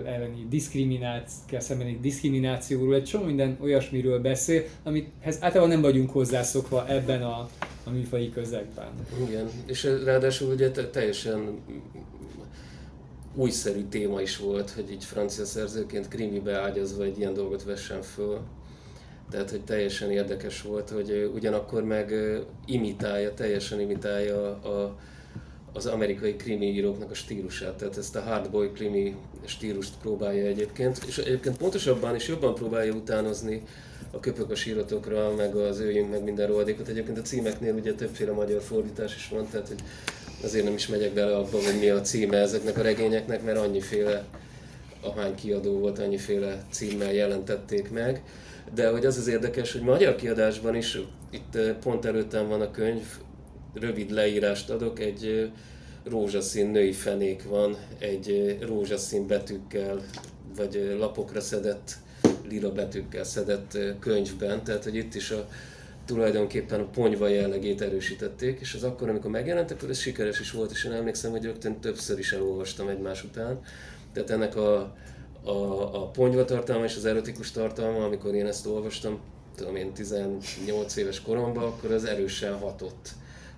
[0.05, 7.23] elleni diszkrimináció, szembeni diszkriminációról, egy csomó minden olyasmiről beszél, amihez általában nem vagyunk hozzászokva ebben
[7.23, 7.49] a,
[7.83, 8.87] a műfai közegben.
[9.27, 11.59] Igen, és ráadásul ugye teljesen
[13.35, 18.39] újszerű téma is volt, hogy így francia szerzőként krimibe ágyazva egy ilyen dolgot vessen föl.
[19.29, 22.13] Tehát, hogy teljesen érdekes volt, hogy ugyanakkor meg
[22.65, 24.97] imitálja, teljesen imitálja a,
[25.73, 31.17] az amerikai krimi íróknak a stílusát, tehát ezt a hardboy krimi stílust próbálja egyébként, és
[31.17, 33.63] egyébként pontosabban és jobban próbálja utánozni
[34.11, 36.87] a köpök a síratokra, meg az őjünk, meg minden rohadékot.
[36.87, 39.79] Egyébként a címeknél ugye többféle magyar fordítás is van, tehát hogy
[40.43, 44.25] azért nem is megyek bele abba, hogy mi a címe ezeknek a regényeknek, mert annyiféle
[45.01, 48.23] ahány kiadó volt, annyiféle címmel jelentették meg.
[48.73, 50.97] De hogy az az érdekes, hogy magyar kiadásban is,
[51.31, 53.03] itt pont előttem van a könyv,
[53.73, 55.51] rövid leírást adok, egy
[56.03, 60.01] rózsaszín női fenék van, egy rózsaszín betűkkel,
[60.55, 61.97] vagy lapokra szedett,
[62.47, 65.47] lila betűkkel szedett könyvben, tehát hogy itt is a
[66.05, 70.71] tulajdonképpen a ponyva jellegét erősítették, és az akkor, amikor megjelent, akkor ez sikeres is volt,
[70.71, 73.59] és én emlékszem, hogy rögtön többször is elolvastam egymás után.
[74.13, 74.95] Tehát ennek a,
[75.43, 75.51] a,
[76.01, 79.19] a ponyva tartalma és az erotikus tartalma, amikor én ezt olvastam,
[79.55, 83.09] tudom én 18 éves koromban, akkor az erősen hatott.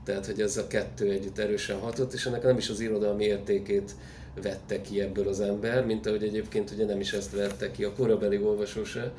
[0.04, 3.96] Tehát, hogy ez a kettő együtt erősen hatott, és ennek nem is az irodalmi értékét
[4.42, 7.94] vette ki ebből az ember, mint ahogy egyébként ugye nem is ezt vette ki a
[7.94, 9.14] korabeli olvasó se,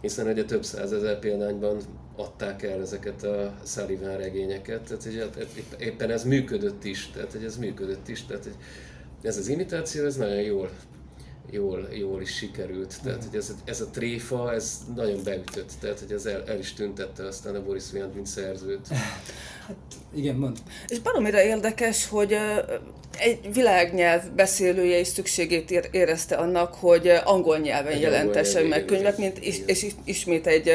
[0.00, 1.80] hiszen ugye több százezer példányban
[2.16, 7.32] adták el ezeket a Sullivan regényeket, tehát hogy hát, hát éppen ez működött is, tehát
[7.32, 8.56] hogy ez működött is, tehát hogy
[9.22, 10.70] ez az imitáció, ez nagyon jól
[11.50, 13.02] jól, jól is sikerült.
[13.02, 16.72] Tehát, hogy ez, ez a tréfa, ez nagyon beütött, tehát, hogy ez el, el is
[16.72, 18.88] tüntette aztán a Boris Vian, mint szerzőt.
[19.66, 19.76] Hát
[20.14, 20.56] igen, mond.
[20.88, 22.36] És baromira érdekes, hogy
[23.18, 29.60] egy világnyelv beszélője is szükségét érezte annak, hogy angol nyelven jelentessen meg könyvet, mint is,
[29.66, 30.70] és ismét egy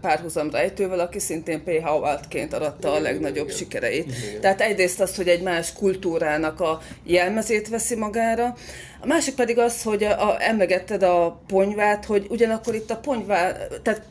[0.00, 1.70] párhuzam rejtővel, aki szintén P.
[1.82, 4.06] Howardként aratta a legnagyobb igen, sikereit.
[4.06, 4.40] Igen.
[4.40, 8.56] Tehát egyrészt az, hogy egy más kultúrának a jelmezét veszi magára,
[9.00, 13.56] a másik pedig az, hogy a, a, emlegetted a ponyvát, hogy ugyanakkor itt a ponyvá,
[13.82, 14.02] tehát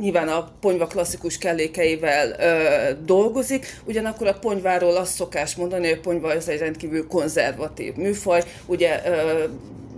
[0.00, 6.00] nyilván a ponyva klasszikus kellékeivel ö, dolgozik, ugyanakkor a ponyváról azt szokás mondani, hogy a
[6.00, 9.44] ponyva ez egy rendkívül konzervatív műfaj, ugye ö,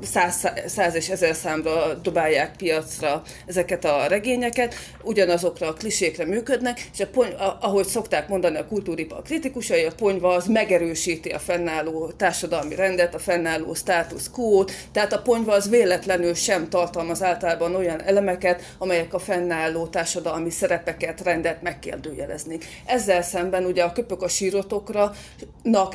[0.05, 7.01] száz, száz és ezer számra dobálják piacra ezeket a regényeket, ugyanazokra a klisékre működnek, és
[7.01, 12.75] a pony, ahogy szokták mondani a kultúripa kritikusai, a ponyva az megerősíti a fennálló társadalmi
[12.75, 18.75] rendet, a fennálló status quo tehát a ponyva az véletlenül sem tartalmaz általában olyan elemeket,
[18.79, 22.65] amelyek a fennálló társadalmi szerepeket, rendet megkérdőjeleznék.
[22.87, 25.13] Ezzel szemben ugye a köpök a sírotokra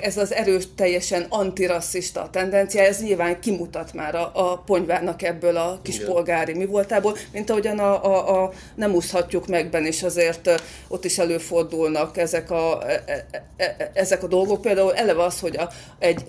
[0.01, 5.79] ez az erős, teljesen antirasszista tendencia, ez nyilván kimutat már a, a ponyvának ebből a
[5.81, 11.05] kis polgári mi voltából, mint ahogyan a, a, a nem úszhatjuk megben is azért ott
[11.05, 13.25] is előfordulnak ezek a, e, e,
[13.57, 14.61] e, ezek a dolgok.
[14.61, 16.25] Például eleve az, hogy a, egy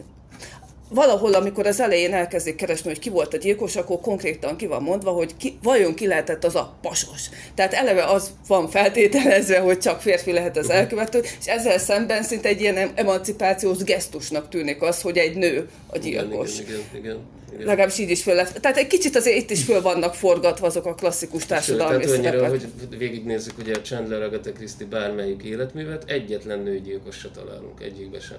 [0.91, 4.83] valahol, amikor az elején elkezdik keresni, hogy ki volt a gyilkos, akkor konkrétan ki van
[4.83, 7.29] mondva, hogy ki, vajon ki lehetett az a pasos.
[7.55, 12.49] Tehát eleve az van feltételezve, hogy csak férfi lehet az elkövető, és ezzel szemben szinte
[12.49, 16.59] egy ilyen emancipációs gesztusnak tűnik az, hogy egy nő a gyilkos.
[16.59, 17.39] Igen, igen, igen, igen.
[17.53, 17.67] Igen.
[17.67, 18.61] Legalábbis így is föl lett.
[18.61, 22.35] Tehát egy kicsit azért itt is föl vannak forgatva azok a klasszikus társadalmi Sőt, tehát
[22.35, 22.67] annyira, hogy
[22.99, 28.39] végignézzük ugye a Chandler Agatha Christie bármelyik életművet, egyetlen nőgyilkosra találunk, egyikbe sem.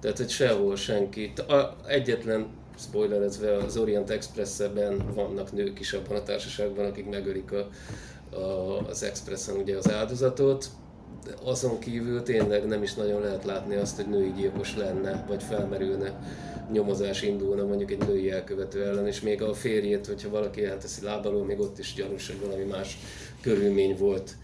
[0.00, 1.32] Tehát, hogy sehol senki.
[1.48, 2.46] A, egyetlen
[2.78, 7.68] spoilerezve az Orient Express-ben vannak nők is abban a társaságban, akik megölik a,
[8.36, 10.66] a, az Expressen ugye az áldozatot.
[11.24, 15.42] De azon kívül tényleg nem is nagyon lehet látni azt, hogy női gyilkos lenne, vagy
[15.42, 16.18] felmerülne
[16.72, 21.44] nyomozás indulna mondjuk egy női elkövető ellen, és még a férjét, hogyha valaki elteszi lábalól,
[21.44, 22.98] még ott is gyanús, hogy valami más
[23.40, 24.36] körülmény volt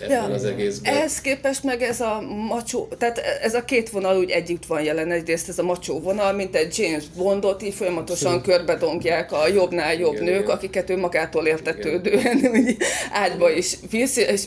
[0.00, 0.94] ebben ja, az egészben.
[0.94, 5.10] Ehhez képest meg ez a macsó, tehát ez a két vonal úgy együtt van jelen,
[5.10, 8.44] egyrészt ez a macsó vonal, mint egy James Bondot, így folyamatosan Abszolút.
[8.44, 10.56] körbedongják a jobbnál jobb igen, nők, igen.
[10.56, 12.76] akiket ő magától értetődően úgy
[13.12, 14.42] ágyba is visz, és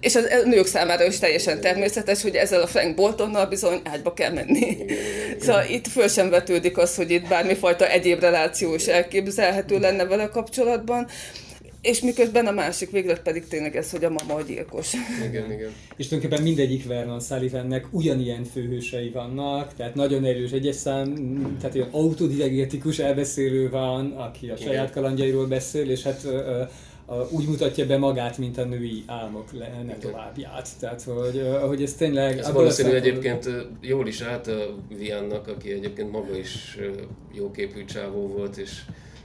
[0.00, 4.32] és a nők számára is teljesen természetes, hogy ezzel a Frank Boltonnal bizony ágyba kell
[4.32, 4.76] menni.
[5.40, 10.28] Szóval itt föl sem vetődik az, hogy itt bármifajta egyéb reláció is elképzelhető lenne vele
[10.28, 11.08] kapcsolatban.
[11.88, 14.92] És miközben a másik véglet pedig tényleg ez, hogy a mama a gyilkos.
[15.28, 15.70] Igen, igen.
[15.96, 21.14] És tulajdonképpen mindegyik Vernon Sullivannek ugyanilyen főhősei vannak, tehát nagyon erős egyes szám,
[21.60, 26.26] tehát olyan autodidegetikus elbeszélő van, aki a saját kalandjairól beszél, és hát
[27.30, 30.68] úgy mutatja be magát, mint a női álmok lenne továbbját.
[30.80, 32.38] Tehát, hogy, hogy ez tényleg...
[32.38, 33.48] Ez valószínű egyébként
[33.80, 36.78] jól is állt a Viannak, aki egyébként maga is
[37.34, 38.70] jóképű csávó volt, és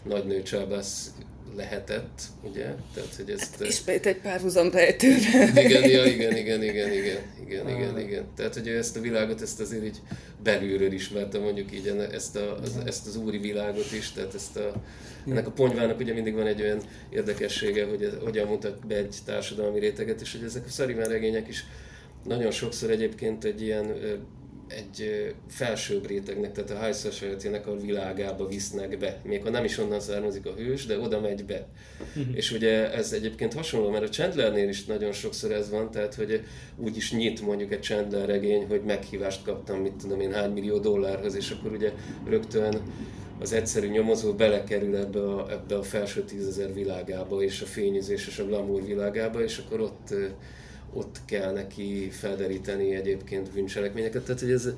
[0.03, 1.11] nagy nő csábász
[1.55, 2.65] lehetett, ugye?
[2.93, 3.61] Tehát, hogy ezt...
[3.61, 5.61] Ismét egy párhuzam rejtőre.
[5.61, 8.23] Igen, ja, igen, igen, igen, igen, igen, igen, igen.
[8.35, 9.97] Tehát, hogy ezt a világot, ezt azért így
[10.43, 14.73] belülről ismerte, mondjuk így ezt, a, az, ezt az úri világot is, tehát ezt a,
[15.27, 19.15] ennek a ponyvának ugye mindig van egy olyan érdekessége, hogy ez, hogyan mutat be egy
[19.25, 21.65] társadalmi réteget, és hogy ezek a Szarivan regények is
[22.23, 23.85] nagyon sokszor egyébként egy ilyen
[24.67, 29.21] egy felsőbb rétegnek, tehát a High Society-nek a világába visznek be.
[29.23, 31.67] Még ha nem is onnan származik a hős, de oda megy be.
[32.15, 32.35] Uh-huh.
[32.37, 36.43] És ugye ez egyébként hasonló, mert a Chandlernél is nagyon sokszor ez van, tehát hogy
[36.77, 40.77] úgy is nyit mondjuk egy Chandler regény, hogy meghívást kaptam, mit tudom én, hány millió
[40.77, 41.91] dollárhoz, és akkor ugye
[42.27, 42.81] rögtön
[43.39, 48.39] az egyszerű nyomozó belekerül ebbe a, ebbe a felső tízezer világába, és a fényezés és
[48.39, 50.13] a glamour világába, és akkor ott
[50.93, 54.23] ott kell neki felderíteni egyébként bűncselekményeket.
[54.23, 54.69] Tehát, hogy ez,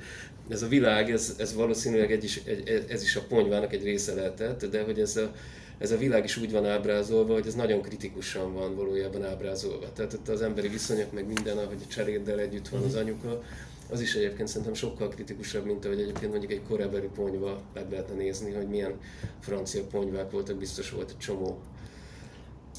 [0.48, 4.14] ez a világ, ez, ez valószínűleg egy is, egy, ez is a ponyvának egy része
[4.14, 5.32] lehetett, de hogy ez a,
[5.78, 9.92] ez a világ is úgy van ábrázolva, hogy ez nagyon kritikusan van valójában ábrázolva.
[9.92, 13.00] Tehát ott az emberi viszonyok, meg minden, ahogy a cseréddel együtt van az mhm.
[13.00, 13.42] anyuka,
[13.90, 18.14] az is egyébként szerintem sokkal kritikusabb, mint ahogy egyébként mondjuk egy korábbi ponyva meg lehetne
[18.14, 19.00] nézni, hogy milyen
[19.40, 21.58] francia ponyvák voltak, biztos volt egy csomó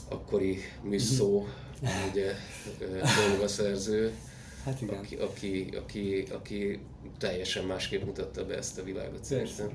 [0.10, 1.46] akkori műszó,
[2.10, 2.32] ugye
[3.46, 4.12] szerző,
[4.64, 4.98] hát igen.
[4.98, 6.80] Aki, aki, aki, aki
[7.18, 9.70] teljesen másképp mutatta be ezt a világot szerintem.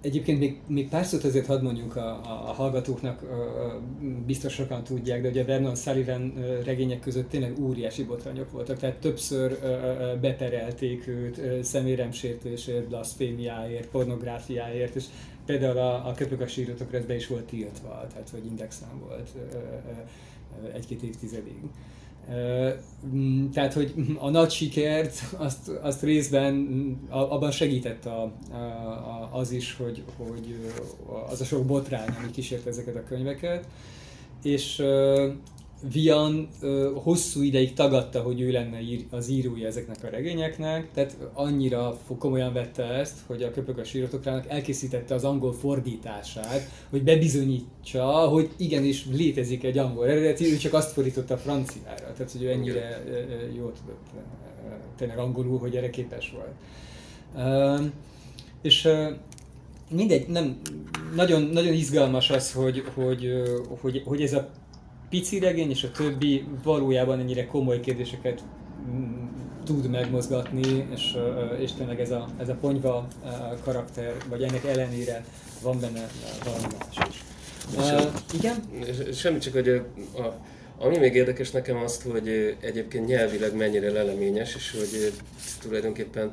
[0.00, 3.22] Egyébként még, még pár szót azért hadd mondjuk a, a, a hallgatóknak,
[4.26, 6.34] biztos sokan tudják, de ugye Vernon Sullivan
[6.64, 9.58] regények között tényleg óriási botrányok voltak, tehát többször
[10.20, 15.04] beperelték őt személyemsértésért, blasfémiáért, pornográfiáért, és
[15.46, 19.28] például a, a köpök a síratokra ez be is volt tiltva, tehát hogy indexem volt
[20.74, 21.54] egy-két évtizedig.
[23.52, 26.66] Tehát, hogy a nagy sikert, azt, azt részben
[27.08, 30.72] abban segített a, a, az is, hogy, hogy
[31.30, 33.66] az a sok botrány, ami kísért ezeket a könyveket.
[34.42, 34.82] És
[35.92, 41.16] Vian ö, hosszú ideig tagadta, hogy ő lenne ír, az írója ezeknek a regényeknek, tehát
[41.32, 48.04] annyira komolyan vette ezt, hogy a Köpök a síratokrának elkészítette az angol fordítását, hogy bebizonyítsa,
[48.06, 52.50] hogy igenis létezik egy angol eredeti, ő csak azt fordította a franciára, tehát hogy ő
[52.50, 53.04] ennyire
[53.56, 54.06] jól tudott
[54.96, 56.54] tényleg angolul, hogy erre képes volt.
[58.62, 58.88] És
[59.90, 60.60] mindegy, nem,
[61.14, 63.42] nagyon, nagyon izgalmas az, hogy, hogy,
[63.80, 64.48] hogy, hogy ez a
[65.08, 68.42] pici regény, és a többi valójában ennyire komoly kérdéseket
[69.64, 71.16] tud megmozgatni, és,
[71.60, 73.06] és tényleg ez a, ez a ponyva
[73.64, 75.24] karakter, vagy ennek ellenére
[75.62, 76.06] van benne
[76.44, 77.22] valami más is.
[77.76, 78.02] Uh,
[78.34, 78.56] igen?
[79.12, 79.76] Semmi csak, hogy a,
[80.22, 80.40] a,
[80.78, 85.12] ami még érdekes nekem azt, hogy egyébként nyelvileg mennyire leleményes, és hogy
[85.60, 86.32] tulajdonképpen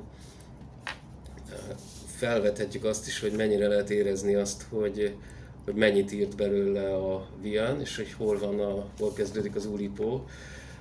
[2.16, 5.16] felvethetjük azt is, hogy mennyire lehet érezni azt, hogy
[5.66, 10.26] hogy mennyit írt belőle a Vian, és hogy hol van a, hol kezdődik az Ulipó.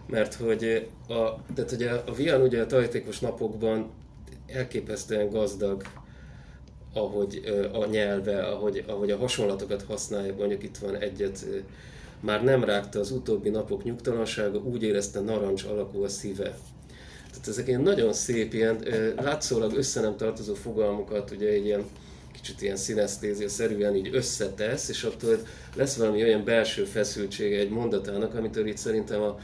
[0.07, 3.91] Mert hogy a, tehát ugye a Vian ugye a tajtékos napokban
[4.47, 5.83] elképesztően gazdag
[6.95, 7.43] ahogy
[7.73, 11.47] a nyelve, ahogy, ahogy a hasonlatokat használja, mondjuk itt van egyet,
[12.21, 16.59] már nem rágta az utóbbi napok nyugtalansága, úgy érezte narancs alakú a szíve.
[17.31, 18.79] Tehát ezek ilyen nagyon szép, ilyen
[19.17, 21.85] látszólag össze nem tartozó fogalmukat, ugye ilyen
[22.45, 25.39] kicsit ilyen szerűen így összetesz, és attól
[25.77, 29.39] lesz valami olyan belső feszültsége egy mondatának, amitől itt szerintem a,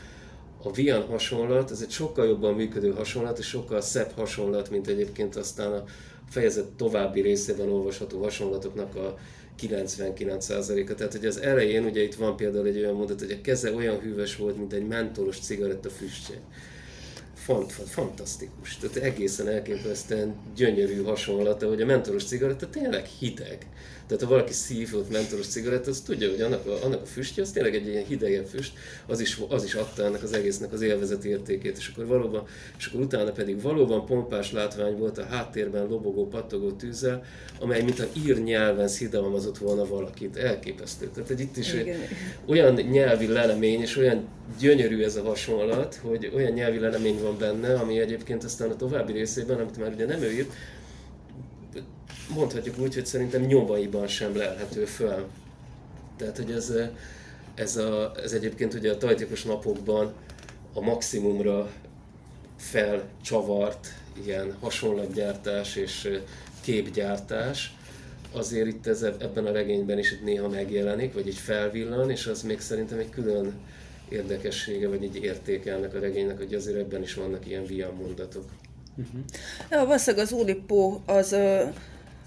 [0.63, 5.37] a Vian hasonlat, ez egy sokkal jobban működő hasonlat, és sokkal szebb hasonlat, mint egyébként
[5.37, 5.85] aztán a
[6.29, 9.19] fejezet további részében olvasható hasonlatoknak a
[9.61, 10.95] 99%-a.
[10.95, 13.99] Tehát, hogy az elején ugye itt van például egy olyan mondat, hogy a keze olyan
[13.99, 16.41] hűvös volt, mint egy mentolos cigaretta füstje
[17.45, 18.77] fant, fantasztikus.
[18.77, 23.67] Tehát egészen elképesztően gyönyörű hasonlata, hogy a mentoros cigaretta tényleg hideg.
[24.11, 27.43] Tehát ha valaki szív ott mentoros cigaretta, az tudja, hogy annak a, annak a füstje,
[27.43, 28.73] az tényleg egy ilyen hidegebb füst,
[29.07, 32.47] az is, az is adta ennek az egésznek az élvezeti értékét, és akkor valóban,
[32.79, 37.25] és akkor utána pedig valóban pompás látvány volt a háttérben lobogó, pattogó tűzzel,
[37.61, 40.37] amely mint a ír nyelven szidalmazott volna valakit.
[40.37, 41.11] Elképesztő.
[41.15, 41.95] Tehát egy itt is egy
[42.47, 47.75] olyan nyelvi lelemény, és olyan gyönyörű ez a hasonlat, hogy olyan nyelvi lelemény van benne,
[47.75, 50.53] ami egyébként aztán a további részében, amit már ugye nem ő írt,
[52.35, 55.27] mondhatjuk úgy, hogy szerintem nyomaiban sem lelhető föl.
[56.17, 56.73] Tehát, hogy ez,
[57.55, 60.13] ez, a, ez egyébként ugye a tajtékos napokban
[60.73, 61.71] a maximumra
[62.57, 63.87] felcsavart
[64.25, 66.21] ilyen hasonlatgyártás és
[66.61, 67.75] képgyártás,
[68.33, 72.43] azért itt ez, ebben a regényben is itt néha megjelenik, vagy így felvillan, és az
[72.43, 73.53] még szerintem egy külön
[74.09, 78.45] érdekessége, vagy egy értéke ennek a regénynek, hogy azért ebben is vannak ilyen vian mondatok.
[78.97, 79.21] Uh-huh.
[79.71, 81.37] Ja, valószínűleg az Úlipó az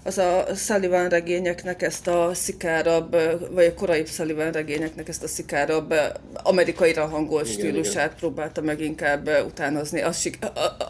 [0.04, 3.16] az a Sullivan regényeknek ezt a szikárabb,
[3.50, 5.94] vagy a korai Sullivan regényeknek ezt a szikárabb,
[6.32, 8.16] amerikaira hangolt igen, stílusát igen.
[8.18, 10.00] próbálta meg inkább utánozni.
[10.00, 10.30] Az,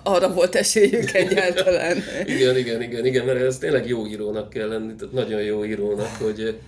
[0.03, 1.97] arra volt esélyük egyáltalán.
[2.25, 6.17] igen, igen, igen, igen, mert ez tényleg jó írónak kell lenni, tehát nagyon jó írónak,
[6.19, 6.59] hogy,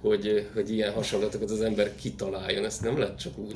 [0.00, 3.54] hogy, hogy ilyen hasonlatokat az ember kitaláljon, ezt nem lehet csak úgy.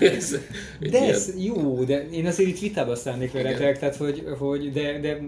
[0.16, 0.36] ez,
[0.80, 1.54] de ez ilyen...
[1.56, 5.20] jó, de én azért itt vitába szállnék veletek, tehát hogy, hogy de, de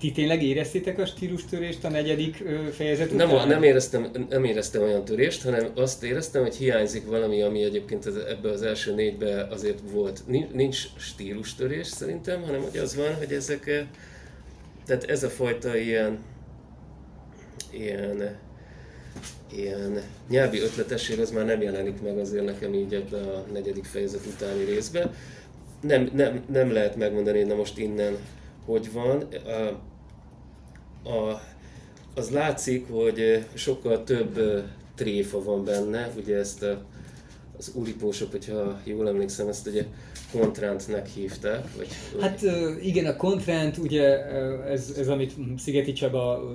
[0.00, 3.28] ti tényleg éreztétek a stílustörést a negyedik fejezet után?
[3.28, 8.06] Nem, nem, éreztem, nem éreztem olyan törést, hanem azt éreztem, hogy hiányzik valami, ami egyébként
[8.06, 10.22] ebbe az első négybe azért volt.
[10.52, 13.86] Nincs stílustörés szerintem, hanem hogy az van, hogy ezek,
[14.86, 16.18] tehát ez a fajta ilyen,
[17.70, 18.40] ilyen
[19.52, 24.26] ilyen nyelvi ötletesség az már nem jelenik meg azért nekem így ebbe a negyedik fejezet
[24.26, 25.12] utáni részbe.
[25.80, 28.16] Nem, nem, nem lehet megmondani, na most innen
[28.64, 29.26] hogy van.
[31.04, 31.40] A, a,
[32.14, 34.62] az látszik, hogy sokkal több
[34.94, 36.84] tréfa van benne, ugye ezt a,
[37.58, 39.84] az úripósok, hogyha jól emlékszem, ezt ugye
[40.32, 41.64] kontrántnek hívták.
[41.76, 41.88] Vagy,
[42.20, 42.40] hát
[42.82, 44.24] igen, a kontránt, ugye
[44.64, 46.54] ez, ez amit Szigeti Csaba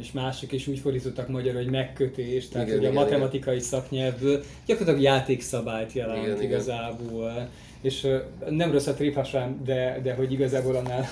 [0.00, 3.66] és mások is úgy fordítottak magyarul, hogy megkötés, tehát igen, hogy igen, a matematikai igen.
[3.66, 7.30] szaknyelvből gyakorlatilag játékszabályt jelent igen, igazából.
[7.30, 7.48] Igen.
[7.80, 8.06] És
[8.48, 11.08] nem rossz a tréfasám, de, de hogy igazából annál,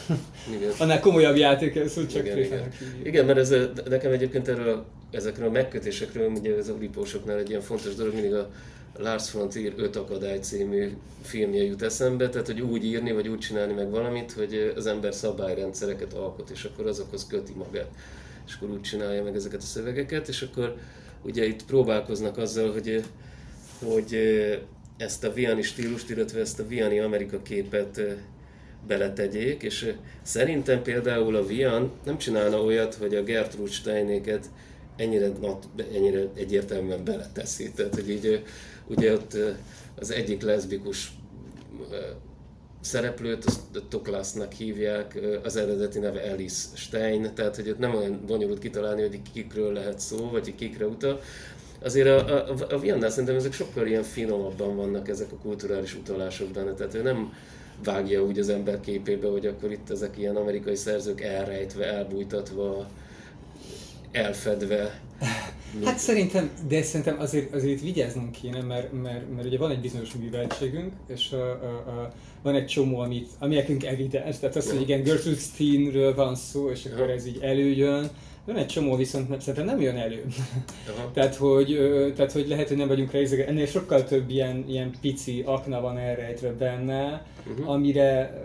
[0.56, 0.70] igen.
[0.80, 2.68] annál komolyabb játék, ez úgy csak igen, igen.
[3.02, 3.54] igen, mert ez,
[3.88, 8.48] nekem egyébként erről, ezekről a megkötésekről, ugye az Uripósoknál egy ilyen fontos dolog, mindig a
[8.98, 13.38] Lars von Trier Öt akadály című filmje jut eszembe, tehát hogy úgy írni, vagy úgy
[13.38, 17.88] csinálni meg valamit, hogy az ember szabályrendszereket alkot, és akkor azokhoz köti magát
[18.48, 20.76] és akkor úgy csinálja meg ezeket a szövegeket, és akkor
[21.22, 23.04] ugye itt próbálkoznak azzal, hogy,
[23.84, 24.16] hogy
[24.96, 28.00] ezt a Viani stílust, illetve ezt a Viani Amerika képet
[28.86, 34.50] beletegyék, és szerintem például a Vian nem csinálna olyat, hogy a Gertrude Steinéket
[34.96, 35.30] ennyire,
[35.94, 37.72] ennyire egyértelműen beleteszi.
[37.72, 38.44] Tehát, hogy így
[38.86, 39.36] ugye ott
[39.94, 41.12] az egyik leszbikus
[42.80, 48.58] szereplőt, azt Toklásznak hívják, az eredeti neve Alice Stein, tehát hogy ott nem olyan bonyolult
[48.58, 51.20] kitalálni, hogy kikről lehet szó, vagy kikre utal.
[51.82, 56.48] Azért a, a, a Viannál szerintem ezek sokkal ilyen finomabban vannak ezek a kulturális utalások
[56.48, 57.32] benne, tehát ő nem
[57.84, 62.88] vágja úgy az ember képébe, hogy akkor itt ezek ilyen amerikai szerzők elrejtve, elbújtatva,
[64.12, 65.00] elfedve.
[65.84, 69.80] Hát szerintem, de szerintem azért, azért itt vigyáznunk kéne, mert, mert, mert ugye van egy
[69.80, 72.12] bizonyos műveltségünk, és a, a, a,
[72.42, 76.70] van egy csomó, amit, ami nekünk evidens, tehát az, hogy igen, Gertrude Steinről van szó,
[76.70, 78.10] és akkor ez így előjön,
[78.48, 80.24] van egy csomó, viszont szerintem nem jön elő.
[81.14, 81.78] tehát, hogy,
[82.16, 85.98] tehát, hogy lehet, hogy nem vagyunk rá ennél sokkal több ilyen, ilyen pici akna van
[85.98, 87.70] elrejtve benne, uh-huh.
[87.70, 88.42] amire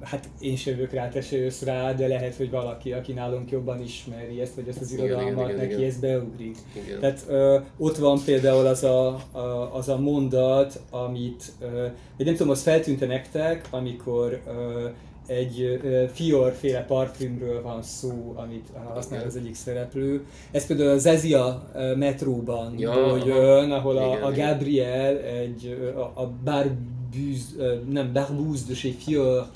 [0.00, 3.50] hát én sem jövök rá, te se jössz rá, de lehet, hogy valaki, aki nálunk
[3.50, 5.88] jobban ismeri ezt, vagy ezt az irodalmat, igen, igen, neki igen.
[5.88, 6.56] ez beugrik.
[6.72, 7.00] Igen.
[7.00, 12.50] Tehát ö, ott van például az a, a, az a mondat, amit, ö, nem tudom,
[12.50, 14.86] az feltűnte nektek, amikor ö,
[15.26, 15.80] egy
[16.12, 20.26] fiorféle parfümről van szó, amit használ az egyik szereplő.
[20.50, 26.32] Ez például az Ezia metróban ja, jön, ahol a, igen, a Gabriel egy a, a
[26.44, 29.46] Barbuse, nem Barbuse de chez Fior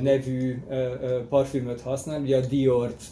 [0.00, 0.62] nevű
[1.28, 3.02] parfümöt használ, ugye a Diort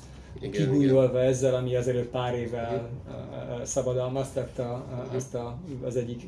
[0.51, 6.23] kigújolva ezzel, ami azért pár évvel uh, szabadalmaztatta uh, azt a, az egyik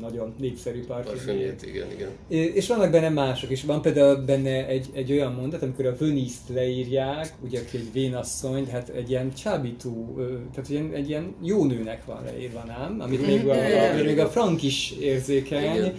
[0.00, 1.66] nagyon népszerű parfümjét.
[1.66, 2.08] igen, igen.
[2.52, 3.64] És vannak benne mások is.
[3.64, 8.66] Van például benne egy, egy olyan mondat, amikor a Venice-t leírják, ugye aki egy vénasszony,
[8.70, 10.14] hát egy ilyen csábító,
[10.54, 13.00] tehát egy, egy ilyen jó nőnek van leírva, nem?
[13.00, 15.74] Amit még a, a, még a Frank is érzékeny.
[15.74, 15.94] Igen.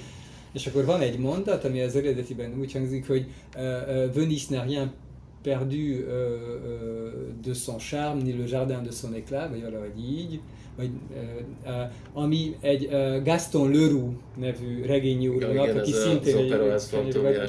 [0.53, 3.25] És akkor van egy mondat, ami az eredetiben úgy hangzik, hogy
[3.55, 4.91] uh, uh, n'a rien
[5.43, 7.11] perdu euh, euh,
[7.43, 10.39] de son charme, ni le jardin de son éclat, vagy valahogy így,
[10.77, 10.89] vagy,
[12.13, 16.51] ami egy uh, Gaston Leroux nevű regényírónak, aki szintén egy,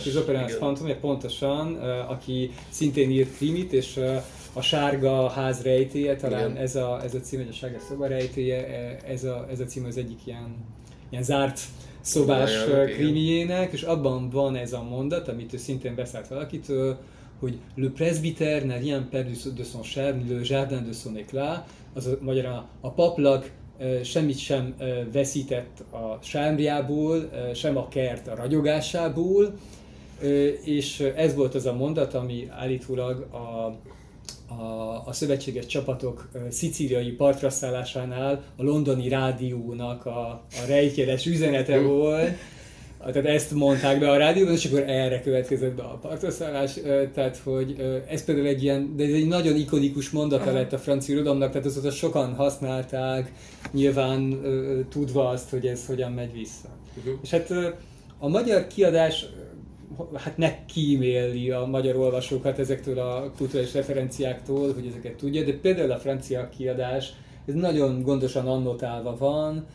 [0.07, 1.75] az Operáns Fantomja, pontosan,
[2.09, 4.01] aki szintén írt krimit, és
[4.53, 8.67] a sárga ház rejtéje, talán ez a, ez a cím, vagy a sárga szoba rejtéje,
[9.07, 10.55] ez a, ez a cím az egyik ilyen,
[11.11, 11.61] ilyen zárt
[12.01, 12.65] szobás
[12.95, 16.99] krimiének, és abban van ez a mondat, amit ő szintén beszállt valakitől,
[17.41, 22.17] hogy le presbyter n'a rien perdu de son charme, le jardin de son éclat, az
[22.21, 23.51] magyarán a paplag
[24.03, 24.75] semmit sem
[25.13, 29.55] veszített a sármjából, sem a kert a ragyogásából,
[30.65, 33.37] és ez volt az a mondat, ami állítólag a,
[34.55, 40.21] a, a szövetséges csapatok szicíliai partraszállásánál a londoni rádiónak a,
[40.51, 42.31] a rejtjeles üzenete volt,
[43.01, 46.75] tehát ezt mondták be a rádióban, és akkor erre következett be a partoszállás,
[47.15, 47.77] tehát hogy
[48.09, 51.67] ez például egy ilyen, de ez egy nagyon ikonikus mondata lett a francia irodalomnak, tehát
[51.67, 53.33] azóta sokan használták,
[53.73, 54.41] nyilván
[54.89, 56.69] tudva azt, hogy ez hogyan megy vissza.
[56.99, 57.15] Uh-huh.
[57.23, 57.51] És hát
[58.19, 59.27] a magyar kiadás
[60.15, 65.99] hát megkíméli a magyar olvasókat ezektől a kulturális referenciáktól, hogy ezeket tudja, de például a
[65.99, 67.13] francia kiadás
[67.47, 69.67] ez nagyon gondosan annotálva van,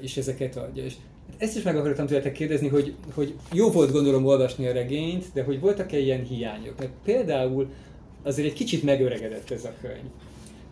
[0.00, 0.84] és ezeket adja.
[0.84, 0.94] És
[1.38, 5.42] ezt is meg akartam tőletek kérdezni, hogy, hogy jó volt gondolom olvasni a regényt, de
[5.42, 6.78] hogy voltak-e ilyen hiányok?
[6.78, 7.68] Mert például
[8.22, 10.10] azért egy kicsit megöregedett ez a könyv.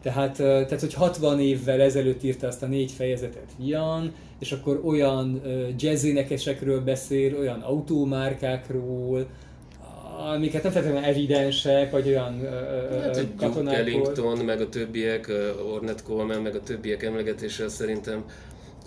[0.03, 5.43] Tehát, tehát, hogy 60 évvel ezelőtt írta azt a négy fejezetet Vian, és akkor olyan
[5.79, 9.27] jazzénekesekről beszél, olyan autómárkákról,
[10.35, 12.49] amiket nem feltétlenül evidensek, vagy olyan
[13.03, 13.81] hát, katonákról.
[13.81, 15.33] Ellington, meg a többiek,
[15.73, 18.25] Ornette Coleman, meg a többiek emlegetése szerintem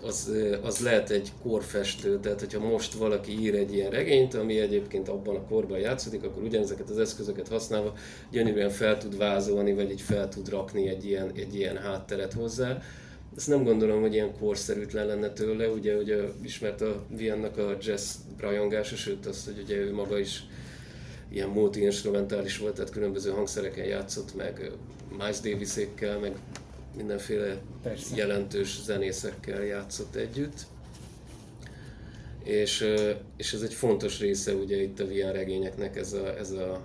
[0.07, 0.31] az,
[0.61, 5.35] az lehet egy korfestő, tehát hogyha most valaki ír egy ilyen regényt, ami egyébként abban
[5.35, 7.93] a korban játszódik, akkor ugyanezeket az eszközöket használva
[8.31, 12.81] gyönyörűen fel tud vázolni, vagy így fel tud rakni egy ilyen, egy ilyen hátteret hozzá.
[13.35, 18.15] Ezt nem gondolom, hogy ilyen korszerűtlen lenne tőle, ugye, ugye ismert a Viennak a jazz
[18.37, 20.43] rajongása, sőt azt, hogy ugye ő maga is
[21.31, 24.71] ilyen multi-instrumentális volt, tehát különböző hangszereken játszott, meg
[25.17, 26.35] Miles Davis-ékkel, meg
[26.97, 28.15] mindenféle Persze.
[28.15, 30.65] jelentős zenészekkel játszott együtt.
[32.43, 32.85] És,
[33.37, 36.81] és ez egy fontos része ugye itt a VR regényeknek ez a, ez a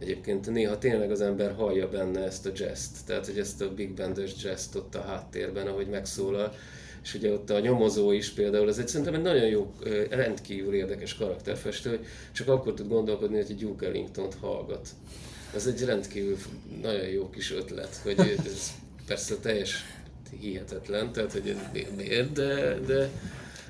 [0.00, 3.94] Egyébként néha tényleg az ember hallja benne ezt a jazzt, tehát hogy ezt a big
[3.94, 6.54] bandos jazzt ott a háttérben, ahogy megszólal,
[7.02, 9.74] és ugye ott a nyomozó is például, ez egy szerintem egy nagyon jó,
[10.10, 14.88] rendkívül érdekes karakterfestő, hogy csak akkor tud gondolkodni, hogy egy Duke Ellington-t hallgat.
[15.54, 16.36] Ez egy rendkívül
[16.82, 18.72] nagyon jó kis ötlet, hogy ez
[19.10, 19.84] persze teljes
[20.40, 21.56] hihetetlen, tehát hogy
[21.96, 23.10] miért, de, de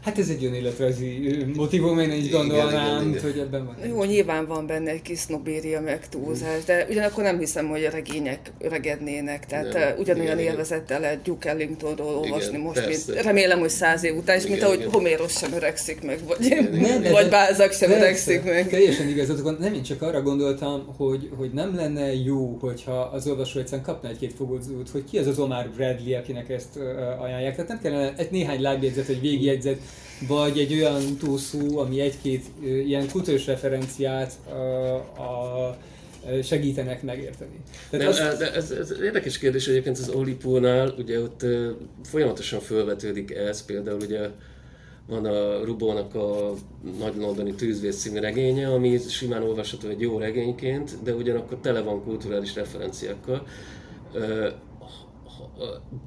[0.05, 3.77] Hát ez egy önéletrajzi motivum, én így gondolnám, igen, igen, hogy ebben van.
[3.89, 7.91] Jó, nyilván van benne egy kis sznobéria meg túlzás, de ugyanakkor nem hiszem, hogy a
[7.91, 13.59] regények öregednének, tehát nem, ugyanolyan igen, élvezettel lehet Duke Ellingtonról olvasni igen, most, mint remélem,
[13.59, 14.91] hogy száz év után, és igen, mint ahogy igen.
[14.91, 18.69] Homéros sem öregszik meg, vagy, nem, vagy Bálzak sem persze, öregszik meg.
[18.69, 23.27] Teljesen igazatok van, nem én csak arra gondoltam, hogy, hogy nem lenne jó, hogyha az
[23.27, 26.79] olvasó egyszerűen kapna egy-két fogódzót, hogy ki az az Omar Bradley, akinek ezt
[27.21, 27.55] ajánlják.
[27.55, 29.79] Tehát nem kellene egy néhány lábjegyzet, vagy végjegyzet,
[30.27, 34.33] vagy egy olyan utószó, ami egy-két ilyen kultúrás referenciát
[35.17, 35.79] a, a
[36.43, 37.61] segítenek megérteni.
[37.91, 38.39] Tehát Nem, azt...
[38.39, 41.47] de ez, ez, érdekes kérdés egyébként az Olipónál, ugye ott
[42.05, 44.29] folyamatosan felvetődik ez, például ugye
[45.07, 46.55] van a Rubónak a
[46.99, 52.05] Nagy Londoni Tűzvész című regénye, ami simán olvasható egy jó regényként, de ugyanakkor tele van
[52.05, 53.47] kulturális referenciákkal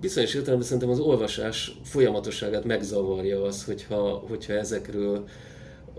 [0.01, 5.28] bizonyos értelemben szerintem az olvasás folyamatosságát megzavarja az, hogyha, hogyha ezekről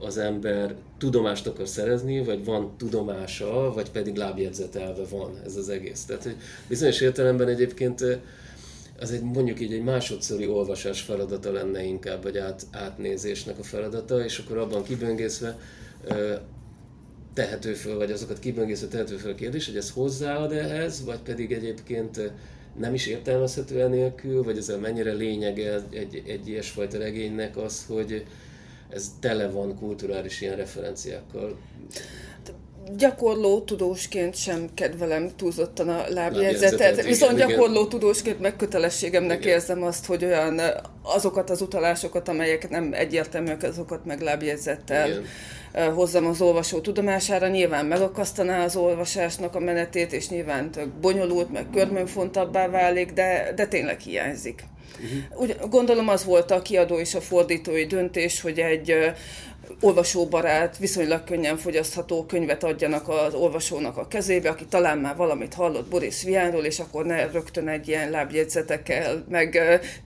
[0.01, 6.05] az ember tudomást akar szerezni, vagy van tudomása, vagy pedig lábjegyzetelve van ez az egész.
[6.05, 6.37] Tehát hogy
[6.69, 8.05] bizonyos értelemben egyébként
[9.01, 14.25] az egy mondjuk így egy másodszori olvasás feladata lenne inkább, vagy át, átnézésnek a feladata,
[14.25, 15.59] és akkor abban kiböngészve
[17.35, 21.53] tehető föl, vagy azokat kiböngészve tehető föl a kérdés, hogy ez hozzáad ehhez, vagy pedig
[21.53, 22.33] egyébként
[22.79, 28.25] nem is értelmezhető enélkül, vagy ez mennyire lényege egy, egy ilyesfajta regénynek az, hogy
[28.89, 31.57] ez tele van kulturális ilyen referenciákkal.
[32.97, 37.89] Gyakorló tudósként sem kedvelem túlzottan a lábjegyzetet, viszont igen, gyakorló igen.
[37.89, 39.53] tudósként meg kötelességemnek igen.
[39.53, 40.61] érzem azt, hogy olyan
[41.03, 45.25] azokat az utalásokat, amelyek nem egyértelműek, azokat meg lábjegyzettel igen
[45.95, 51.67] hozzam az olvasó tudomására, nyilván megakasztaná az olvasásnak a menetét, és nyilván tök bonyolult, meg
[51.73, 54.65] körmönfontabbá válik, de, de tényleg hiányzik.
[54.95, 55.41] Uh-huh.
[55.41, 59.07] Úgy, gondolom az volt a kiadó és a fordítói döntés, hogy egy uh,
[59.81, 65.89] olvasóbarát, viszonylag könnyen fogyasztható könyvet adjanak az olvasónak a kezébe, aki talán már valamit hallott
[65.89, 69.59] Boris Vianról, és akkor ne rögtön egy ilyen lábjegyzetekkel, meg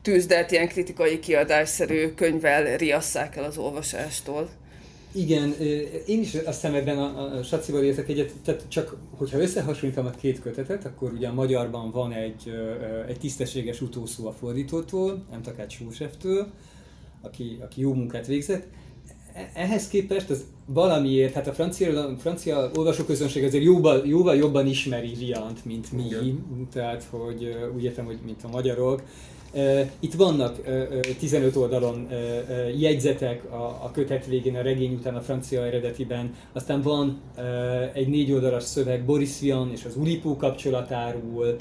[0.02, 4.48] tűzdelt ilyen kritikai kiadásszerű könyvvel riasszák el az olvasástól.
[5.12, 5.54] Igen,
[6.06, 10.11] én is azt hiszem ebben a, a Sacival értek egyet, tehát csak hogyha összehasonlítom a
[10.11, 12.52] két kötetet, akkor ugye a magyarban van egy,
[13.09, 15.78] egy tisztességes utószó a fordítótól, nem Takács
[17.22, 18.66] aki, aki jó munkát végzett.
[19.55, 25.14] Ehhez képest az valamiért, hát a francia, a francia olvasóközönség azért jóval, jóval jobban ismeri
[25.18, 26.68] Viant, mint mi, Igen.
[26.72, 29.03] tehát hogy úgy értem, hogy mint a magyarok,
[30.01, 30.57] itt vannak
[31.18, 32.09] 15 oldalon
[32.78, 33.45] jegyzetek
[33.82, 37.20] a kötet végén, a regény után a francia eredetiben, aztán van
[37.93, 41.57] egy négy oldalas szöveg Boris Vian és az Ulipó kapcsolatáról,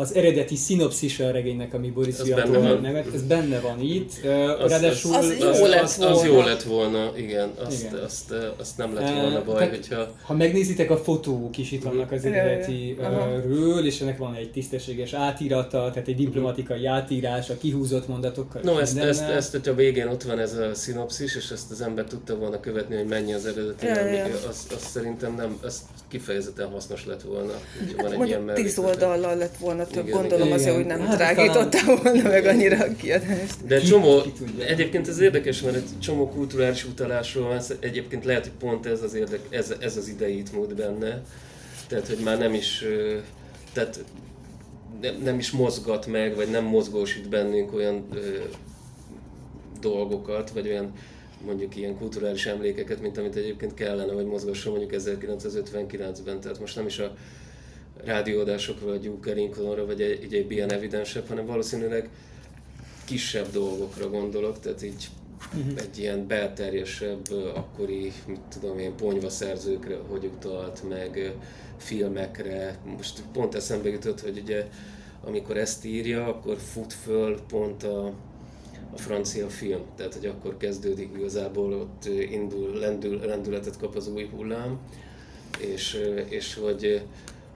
[0.00, 4.12] az eredeti szinopszis a regénynek, ami Boris Viantól nevet, ez benne van itt.
[4.58, 7.50] Az, Ráadásul az, az, jó lett az, az, az jó lett volna, igen.
[7.64, 7.94] Azt, igen.
[7.94, 10.12] Azt, azt, azt nem lett volna baj, Tehát, hogyha...
[10.22, 15.90] Ha megnézitek, a fotók is itt vannak az eredetiről, és ennek van egy tisztességes átírata,
[15.92, 18.60] tehát egy diplomatikai átírás, a kihúzott mondatokkal.
[18.64, 21.80] No, ezt, ezt, ezt, hogyha a végén ott van ez a szinopszis, és ezt az
[21.80, 23.86] ember tudta volna követni, hogy mennyi az eredeti,
[24.48, 27.52] azt, azt szerintem nem, ez kifejezetten hasznos lett volna.
[27.96, 30.58] Van egy ilyen tíz oldallal lett volna több Igen, gondolom igen.
[30.58, 33.66] azért úgy nem Hát, drágította volna meg annyira a kiadást.
[33.66, 34.22] De csomó,
[34.66, 39.14] egyébként ez érdekes, mert egy csomó kulturális utalásról van, egyébként lehet, hogy pont ez az,
[39.14, 41.22] érdek, ez, ez az idei mód benne,
[41.88, 42.84] tehát hogy már nem is,
[43.72, 44.04] tehát
[45.00, 48.18] nem, nem is mozgat meg, vagy nem mozgósít bennünk olyan ö,
[49.80, 50.92] dolgokat, vagy olyan
[51.44, 56.40] mondjuk ilyen kulturális emlékeket, mint amit egyébként kellene, hogy mozgasson mondjuk 1959-ben.
[56.40, 57.14] Tehát most nem is a
[58.04, 62.08] rádióadásokra, vagy Duke Ellingtonra, vagy egy, egy, egy ilyen evidensebb, hanem valószínűleg
[63.04, 65.08] kisebb dolgokra gondolok, tehát így
[65.74, 71.32] egy ilyen belterjesebb, akkori, mit tudom én, ponyvaszerzőkre, hogy utalt, meg
[71.76, 72.78] filmekre.
[72.96, 74.66] Most pont eszembe jutott, hogy ugye
[75.24, 78.06] amikor ezt írja, akkor fut föl pont a,
[78.92, 84.28] a francia film, tehát hogy akkor kezdődik igazából, ott indul, lendül, lendületet kap az új
[84.36, 84.78] hullám,
[85.58, 87.02] és, és hogy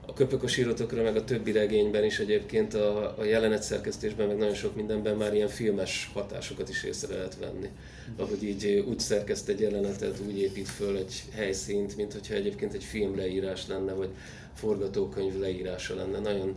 [0.05, 4.75] a köpökos írótokra, meg a többi regényben is egyébként a, a jelenetszerkesztésben, meg nagyon sok
[4.75, 7.69] mindenben már ilyen filmes hatásokat is észre lehet venni.
[8.17, 12.83] Ahogy így úgy szerkeszt egy jelenetet, úgy épít föl egy helyszínt, mint hogyha egyébként egy
[12.83, 14.09] filmleírás lenne, vagy
[14.53, 16.19] forgatókönyv leírása lenne.
[16.19, 16.55] Nagyon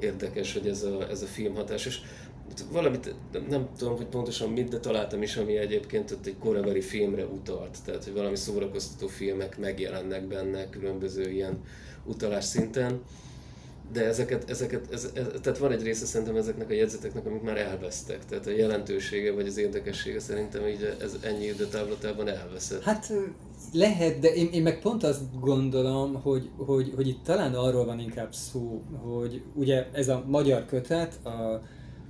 [0.00, 1.86] érdekes, hogy ez a, ez a filmhatás.
[1.86, 1.98] És
[2.70, 3.14] valamit,
[3.48, 7.76] nem tudom, hogy pontosan mit, de találtam is, ami egyébként ott egy korabeli filmre utalt.
[7.84, 11.58] Tehát, hogy valami szórakoztató filmek megjelennek benne különböző ilyen
[12.08, 13.00] utalás szinten.
[13.92, 17.56] De ezeket, ezeket ez, ez, tehát van egy része szerintem ezeknek a jegyzeteknek, amik már
[17.56, 18.24] elvesztek.
[18.24, 22.82] Tehát a jelentősége vagy az érdekessége szerintem így ez ennyi időtávlatában elveszett.
[22.82, 23.12] Hát
[23.72, 28.00] lehet, de én, én meg pont azt gondolom, hogy, hogy, hogy itt talán arról van
[28.00, 31.62] inkább szó, hogy ugye ez a magyar kötet a,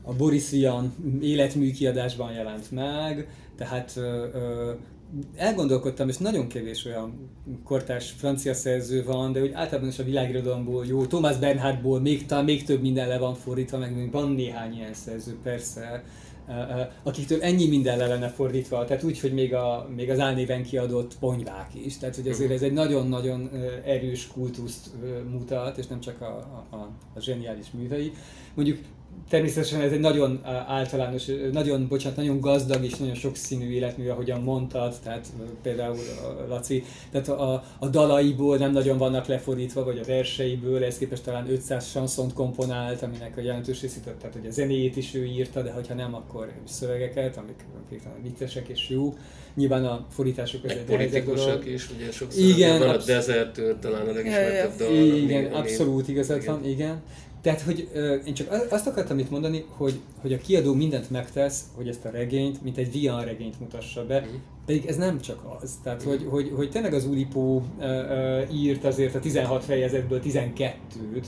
[0.03, 4.72] a Boris Vian életmű kiadásban jelent meg, tehát ö, ö,
[5.36, 7.30] elgondolkodtam, és nagyon kevés olyan
[7.64, 12.44] kortárs francia szerző van, de úgy általában is a világirodalomból jó, Thomas Bernhardból még, talán
[12.44, 16.04] még több minden le van fordítva, meg még van néhány ilyen szerző, persze,
[17.02, 21.18] akiktől ennyi minden le lenne fordítva, tehát úgy, hogy még, a, még az álnéven kiadott
[21.18, 23.50] ponyvák is, tehát hogy azért ez egy nagyon-nagyon
[23.84, 24.90] erős kultuszt
[25.30, 26.24] mutat, és nem csak a,
[26.70, 28.12] a, a, a zseniális művei.
[28.54, 28.78] Mondjuk
[29.28, 34.94] Természetesen ez egy nagyon általános, nagyon, bocsánat, nagyon gazdag és nagyon sokszínű életmű, ahogyan mondtad,
[35.02, 35.26] tehát
[35.62, 35.96] például
[36.48, 41.50] Laci, tehát a, a dalaiból nem nagyon vannak lefordítva, vagy a verseiből, ez képest talán
[41.50, 45.70] 500 sanszont komponált, aminek a jelentős részét, tehát hogy a zenéjét is ő írta, de
[45.70, 47.64] hogyha nem, akkor szövegeket, amik
[48.02, 49.14] talán viccesek és jó.
[49.54, 51.66] Nyilván a fordítások az egy dolog.
[51.66, 54.94] is, ugye sokszor Igen, van a Desertől talán a legismertebb dal.
[54.94, 56.54] Igen, ami- abszolút igazad igen.
[56.54, 57.02] van, igen.
[57.43, 61.64] Tehát, hogy ö, én csak azt akartam itt mondani, hogy, hogy a kiadó mindent megtesz,
[61.74, 64.28] hogy ezt a regényt, mint egy Vian regényt mutassa be, Mhm.
[64.66, 65.78] pedig ez nem csak az.
[65.82, 70.72] Tehát, hogy, hogy, hogy tényleg az Ulipó ö, ö, írt azért a 16 fejezetből 12-t,
[71.14, 71.18] Ö,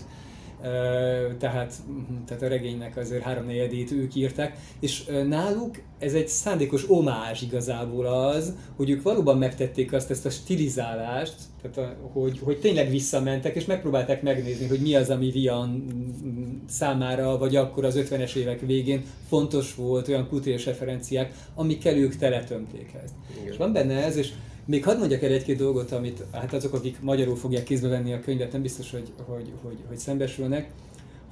[1.38, 7.42] tehát, mhm, tehát a regénynek azért háromnegyedét ők írták, és náluk ez egy szándékos omázs
[7.42, 12.90] igazából az, hogy ők valóban megtették azt, ezt a stilizálást, tehát a, hogy, hogy tényleg
[12.90, 18.34] visszamentek, és megpróbálták megnézni, hogy mi az, ami Vian mm, számára, vagy akkor az 50-es
[18.34, 23.14] évek végén fontos volt, olyan kulturális referenciák, amikkel ők teletömték ezt.
[23.36, 23.52] Igen.
[23.52, 24.32] És van benne ez, és
[24.70, 28.20] még hadd mondjak el egy-két dolgot, amit hát azok, akik magyarul fogják kézbe venni a
[28.20, 30.70] könyvet, nem biztos, hogy, hogy, hogy, hogy szembesülnek,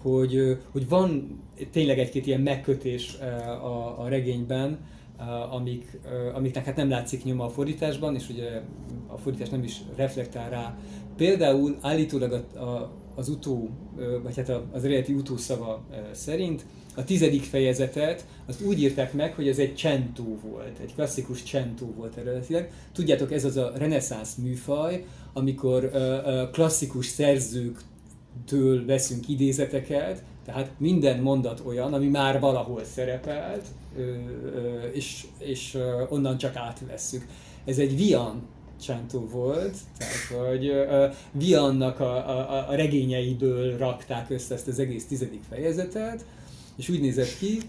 [0.03, 3.17] hogy, hogy van tényleg egy-két ilyen megkötés
[3.63, 4.79] a, a regényben,
[5.51, 5.99] amik,
[6.35, 8.61] amiknek hát nem látszik nyoma a fordításban, és ugye
[9.07, 10.79] a fordítás nem is reflektál rá.
[11.17, 13.71] Például állítólag a, a, az utó,
[14.23, 16.67] vagy hát az eredeti utószava szerint
[16.97, 21.93] a tizedik fejezetet azt úgy írták meg, hogy ez egy csentó volt, egy klasszikus csentó
[21.97, 22.73] volt eredetileg.
[22.93, 25.91] Tudjátok, ez az a reneszánsz műfaj, amikor
[26.53, 33.67] klasszikus szerzőktől veszünk idézeteket, tehát minden mondat olyan, ami már valahol szerepelt,
[34.93, 37.27] és, és onnan csak átvesszük.
[37.65, 38.43] Ez egy Vian
[38.83, 45.07] Csantó volt, tehát hogy uh, Viannak a, a, a regényeiből rakták össze ezt az egész
[45.07, 46.25] tizedik fejezetet,
[46.77, 47.61] és úgy nézett ki,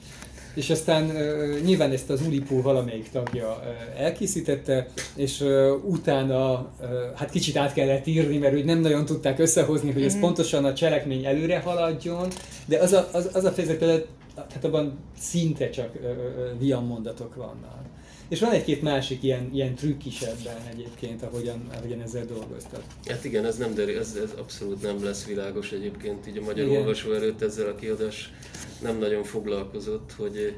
[0.53, 6.87] és aztán uh, nyilván ezt az Ulipó valamelyik tagja uh, elkészítette, és uh, utána uh,
[7.15, 10.73] hát kicsit át kellett írni, mert úgy nem nagyon tudták összehozni, hogy ez pontosan a
[10.73, 12.27] cselekmény előre haladjon,
[12.65, 14.05] de az a, az, az a fejezet például,
[14.35, 17.88] hát abban szinte csak uh, uh, Vian mondatok vannak.
[18.29, 22.83] És van egy-két másik ilyen, ilyen trükk is ebben egyébként, ahogyan, ahogyan ezzel dolgoztak.
[23.05, 26.65] Hát igen, ez nem derül, ez, ez abszolút nem lesz világos egyébként, így a magyar
[26.65, 26.79] Igen.
[26.79, 28.33] olvasó előtt ezzel a kiadás
[28.81, 30.55] nem nagyon foglalkozott, hogy,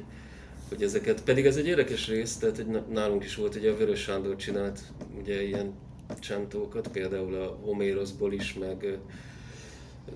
[0.68, 4.00] hogy ezeket, pedig ez egy érdekes rész, tehát hogy nálunk is volt, ugye a Vörös
[4.00, 4.80] Sándor csinált
[5.20, 5.72] ugye ilyen
[6.20, 8.98] csentókat, például a Homérosból is, meg,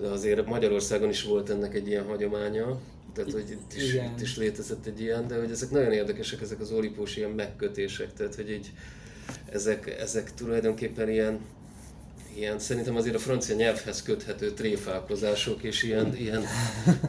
[0.01, 2.79] de azért Magyarországon is volt ennek egy ilyen hagyománya,
[3.13, 6.59] tehát hogy itt is, itt is létezett egy ilyen, de hogy ezek nagyon érdekesek, ezek
[6.59, 8.71] az olipós ilyen megkötések, tehát hogy így
[9.51, 11.39] ezek, ezek tulajdonképpen ilyen
[12.37, 16.43] ilyen, szerintem azért a francia nyelvhez köthető tréfálkozások, és ilyen, ilyen,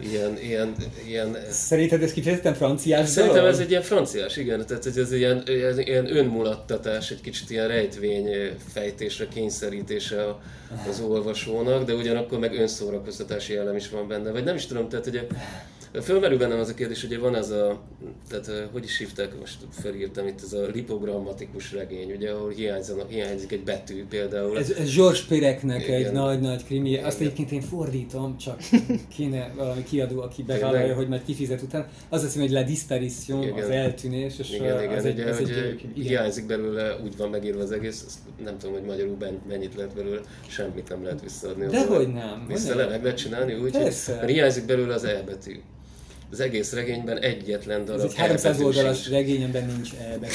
[0.01, 0.75] ilyen, ilyen,
[1.07, 5.43] ilyen Szerinted ez kifejezetten franciás Szerintem ez egy ilyen franciás, igen, tehát hogy ez ilyen,
[5.47, 8.29] ilyen, ilyen önmulattatás, egy kicsit ilyen rejtvény
[8.73, 10.37] fejtésre, kényszerítése
[10.89, 15.05] az olvasónak, de ugyanakkor meg önszórakoztatási elem is van benne, vagy nem is tudom, tehát
[15.05, 15.27] hogy
[16.03, 17.81] Fölmerül bennem az a kérdés, hogy van az a,
[18.29, 23.53] tehát hogy is hívták, most felírtam itt, ez a lipogrammatikus regény, ugye, ahol hiányzanak, hiányzik
[23.53, 24.59] egy betű például.
[24.59, 27.05] Ez, ez George Pireknek egy nagy-nagy krimi, Igen.
[27.05, 28.61] azt egyébként én fordítom, csak
[29.17, 31.87] kéne valami kiadó, aki bevállalja, hogy majd kifizet után.
[32.09, 33.65] Az azt hogy La Disparition, Igen.
[33.65, 34.97] az eltűnés, és Igen, Igen.
[34.97, 38.75] Az egy, ugye, ez egy, egy, hiányzik belőle, úgy van megírva az egész, nem tudom,
[38.75, 39.17] hogy magyarul
[39.49, 41.67] mennyit lehet belőle, semmit nem lehet visszaadni.
[41.67, 42.45] Dehogy nem.
[42.49, 43.95] Vissza meg lehet csinálni úgy, hogy
[44.27, 45.61] hiányzik belőle az E betű
[46.31, 50.35] az egész regényben egyetlen darab Ez egy 300 oldalas regény, amiben nincs elbetű.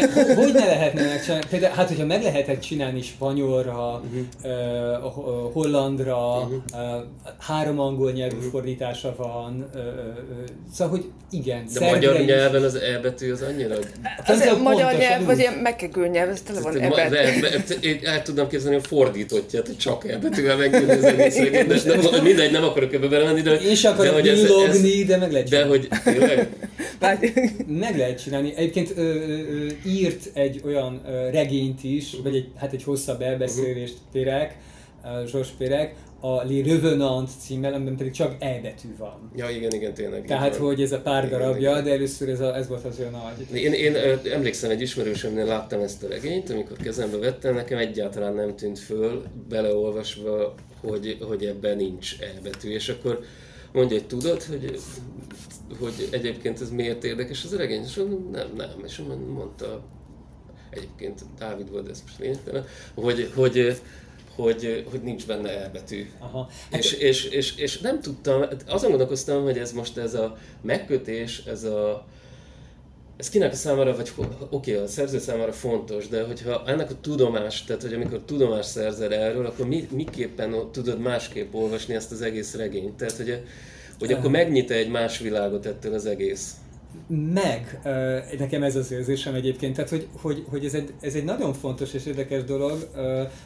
[0.00, 1.44] De hogy ne lehetne megcsinálni?
[1.50, 5.26] Például, hát hogyha meg lehetett csinálni spanyolra, uh-huh.
[5.26, 6.54] uh, hollandra, uh-huh.
[6.72, 7.02] uh,
[7.38, 8.50] három angol nyelvű uh-huh.
[8.50, 9.84] fordítása van, uh, uh,
[10.72, 11.64] szóval, hogy igen.
[11.72, 12.26] De magyar is.
[12.26, 13.74] nyelven az E betű az annyira...
[14.26, 17.88] Az, az magyar nyelv, vagy ilyen megkegő nyelv, ez tele van E betű.
[17.88, 22.52] Én el tudnám képzelni a fordítottját, hogy csak E betűvel megírni az egész de mindegy,
[22.52, 23.60] nem akarok ebbe belemenni, de...
[23.60, 25.88] Én sem akarok villogni, de meg lehet csinálni.
[25.88, 26.36] De
[27.08, 27.32] hogy,
[27.66, 28.52] meg lehet csinálni.
[28.56, 28.94] Egyébként
[29.86, 33.96] írt egy olyan regényt is, vagy egy, hát egy hosszabb elbeszélést.
[34.12, 34.58] Pérek,
[35.26, 39.30] Zsors Pérek, a Le Revenant címmel, amiben pedig csak E betű van.
[39.36, 40.24] Ja, igen, igen, tényleg.
[40.24, 41.84] Tehát, hogy ez a pár igen, darabja, igen.
[41.84, 43.56] de először ez, a, ez volt az olyan nagy.
[43.62, 43.96] Én, én
[44.32, 49.22] emlékszem egy ismerősömnél láttam ezt a regényt, amikor kezembe vettem, nekem egyáltalán nem tűnt föl,
[49.48, 53.20] beleolvasva, hogy, hogy ebben nincs E betű, és akkor
[53.72, 54.80] mondja, hogy tudod, hogy,
[55.78, 57.82] hogy egyébként ez miért érdekes az a regény?
[57.82, 57.94] És
[58.32, 59.02] nem, nem, és
[59.34, 59.84] mondta,
[60.70, 62.64] egyébként Dávid volt, ez most lényegtelen,
[62.94, 63.80] hogy, hogy,
[64.34, 66.10] hogy, hogy nincs benne elbetű.
[66.18, 66.48] Aha.
[66.70, 71.42] Hát és, és, és, és, nem tudtam, azon gondolkoztam, hogy ez most ez a megkötés,
[71.46, 72.06] ez a,
[73.16, 77.00] ez kinek a számára, vagy oké, okay, a szerző számára fontos, de hogyha ennek a
[77.00, 82.22] tudomás, tehát hogy amikor tudomást szerzel erről, akkor mi, miképpen tudod másképp olvasni ezt az
[82.22, 82.96] egész regényt?
[82.96, 83.42] Tehát, hogy,
[83.98, 86.54] hogy akkor megnyit egy más világot ettől az egész?
[87.32, 87.80] Meg,
[88.38, 91.94] nekem ez az érzésem egyébként, tehát hogy, hogy, hogy ez, egy, ez egy nagyon fontos
[91.94, 92.88] és érdekes dolog.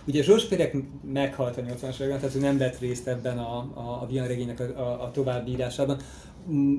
[0.05, 0.75] Ugye Zsors Pérek
[1.13, 4.81] meghalt a 80-as években, tehát ő nem vett részt ebben a, a, a regénynek a,
[4.81, 5.97] a, a továbbírásában.
[5.97, 6.03] Mm,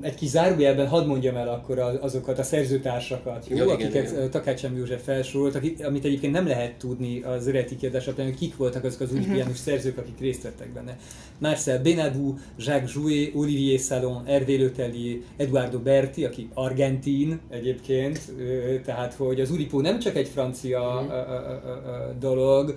[0.00, 4.30] egy kis zárójelben hadd mondjam el akkor azokat a szerzőtársakat, jó, ja, akiket igen.
[4.30, 8.84] Takácsem József felsorolt, akik, amit egyébként nem lehet tudni az eredeti kérdés hogy kik voltak
[8.84, 9.52] azok az új uh-huh.
[9.52, 10.98] szerzők, akik részt vettek benne.
[11.38, 18.32] Marcel Benadou, Jacques Jouet, Olivier Salon, Hervé Letellier, Eduardo Berti, aki argentin egyébként,
[18.84, 22.18] tehát hogy az Uripo nem csak egy francia uh-huh.
[22.18, 22.74] dolog,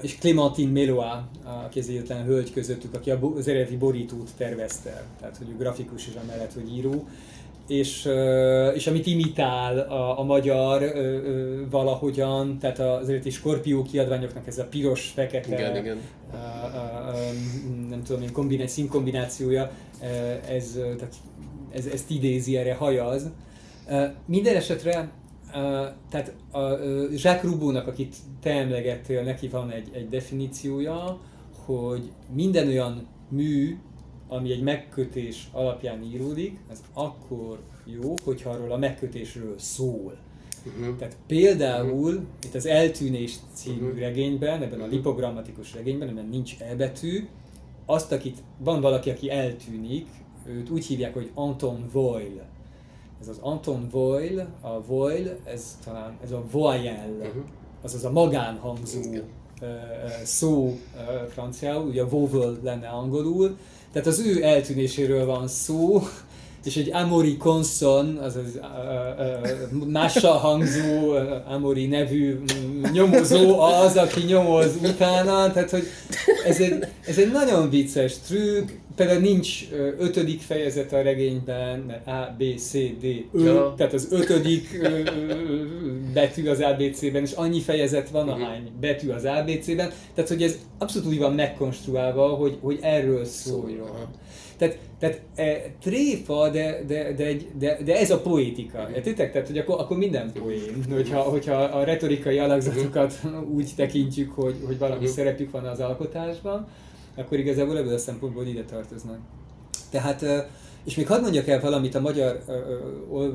[0.00, 5.56] és Clémentine Meloa, a kezéletlen hölgy közöttük, aki az eredeti borítót tervezte, tehát hogy ő
[5.56, 7.08] grafikus is amellett, hogy író,
[7.68, 8.08] és,
[8.74, 10.92] és amit imitál a, a magyar
[11.70, 15.98] valahogyan, tehát az eredeti Skorpió kiadványoknak ez a piros-fekete, igen, igen.
[17.88, 19.70] Nem tudom én, kombiná- színkombinációja,
[20.48, 21.14] ez, tehát
[21.72, 23.30] ez, ezt idézi, erre hajaz.
[24.26, 25.10] Minden esetre
[26.08, 26.60] tehát a
[27.10, 31.18] Jacques Rubónak, akit te emlegettél, neki van egy, egy definíciója,
[31.64, 33.78] hogy minden olyan mű,
[34.28, 40.16] ami egy megkötés alapján íródik, az akkor jó, hogyha arról a megkötésről szól.
[40.66, 40.96] Uh-huh.
[40.96, 42.26] Tehát például uh-huh.
[42.42, 43.98] itt az Eltűnés című uh-huh.
[43.98, 47.28] regényben, ebben a lipogrammatikus regényben, amiben nincs elbetű,
[47.86, 50.06] azt, akit van valaki, aki eltűnik,
[50.46, 52.49] őt úgy hívják, hogy Anton Voil
[53.20, 57.42] ez az Anton Voil, a Voil, ez talán ez a voyelle, uh-huh.
[57.82, 59.68] azaz a magánhangzó uh,
[60.24, 60.78] szó
[61.28, 63.56] franciául, ugye vowel lenne angolul,
[63.92, 66.02] tehát az ő eltűnéséről van szó,
[66.64, 68.58] és egy Amori Conson, azaz
[69.86, 71.12] mással hangzó
[71.48, 72.40] Amori nevű
[72.92, 75.84] nyomozó az, aki nyomoz utána, tehát hogy
[76.46, 82.42] ez egy, ez egy nagyon vicces trükk, például nincs ötödik fejezet a regényben, A, B,
[82.58, 83.74] C, D, Ö, ja.
[83.76, 84.80] tehát az ötödik
[86.14, 88.42] betű az ABC-ben, és annyi fejezet van, uh-huh.
[88.42, 93.90] ahány betű az ABC-ben, tehát hogy ez abszolút úgy van megkonstruálva, hogy, hogy erről szóljon.
[94.56, 98.88] Tehát, tehát e, tréfa, de, de, de, de, de ez a poétika.
[98.94, 99.32] Értitek?
[99.32, 103.20] Tehát, hogy akkor, akkor minden poén, hogyha, hogyha a retorikai alakzatokat
[103.54, 106.68] úgy tekintjük, hogy, hogy valami szerepük van az alkotásban,
[107.16, 109.18] akkor igazából ebből a szempontból ide tartoznak.
[109.90, 110.48] Tehát
[110.84, 112.42] és még hadd mondjak el valamit a magyar,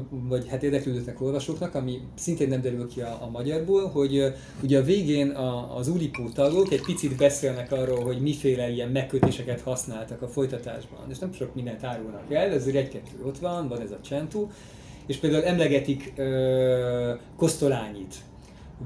[0.10, 4.84] vagy hát érdeklődőknek, olvasóknak, ami szintén nem derül ki a, a magyarból, hogy ugye a
[4.84, 10.28] végén a, az Ulipó tagok egy picit beszélnek arról, hogy miféle ilyen megkötéseket használtak a
[10.28, 11.06] folytatásban.
[11.10, 14.52] És nem sok mindent árulnak el, ez egy-kettő ott van, van ez a csentú,
[15.06, 16.26] és például emlegetik uh,
[17.38, 18.16] Kosztolányit.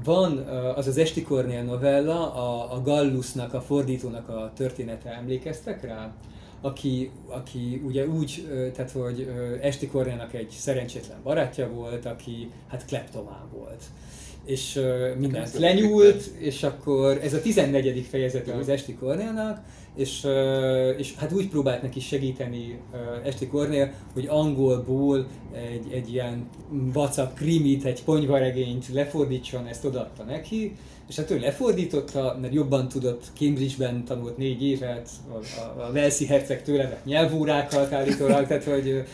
[0.04, 0.38] Van
[0.76, 6.12] az az Esti Kornél novella, a, a Gallusnak, a fordítónak a története, emlékeztek rá?
[6.60, 9.28] aki, aki ugye úgy, tehát hogy
[9.60, 13.84] Esti Kornénak egy szerencsétlen barátja volt, aki hát kleptomán volt
[14.44, 18.06] és uh, mindent lenyúlt, és akkor ez a 14.
[18.10, 19.60] fejezete az Esti Kornélnak,
[19.94, 20.26] és,
[20.96, 22.80] és hát úgy próbált neki segíteni
[23.24, 30.76] Esti Kornél, hogy angolból egy, egy ilyen vacak krimit, egy ponyvaregényt lefordítson, ezt odaadta neki,
[31.08, 36.26] és hát ő lefordította, mert jobban tudott, Cambridge-ben tanult négy évet, a, a, a Velszi
[36.26, 39.04] herceg tőle nyelvórákat állítólag, tehát hogy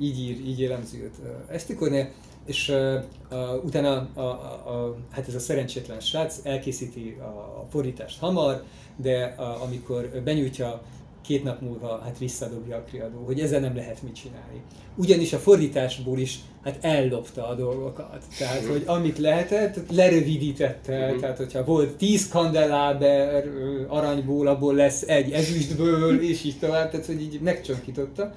[0.00, 1.14] így ír, így jellemzi őt
[1.50, 2.10] Esztikornél,
[2.48, 7.24] és uh, utána a, a, a, hát ez a szerencsétlen srác elkészíti a,
[7.60, 8.62] a fordítást hamar,
[8.96, 10.82] de a, amikor benyújtja
[11.28, 14.62] két nap múlva hát visszadobja a kriadó, hogy ezzel nem lehet mit csinálni.
[14.94, 18.24] Ugyanis a fordításból is hát ellopta a dolgokat.
[18.38, 21.04] Tehát, hogy amit lehetett, lerövidítette.
[21.04, 21.20] Uh-huh.
[21.20, 23.44] Tehát, hogyha volt 10 kandeláber
[23.88, 28.34] aranyból, abból lesz egy ezüstből, és így tovább, tehát, hogy így megcsonkította.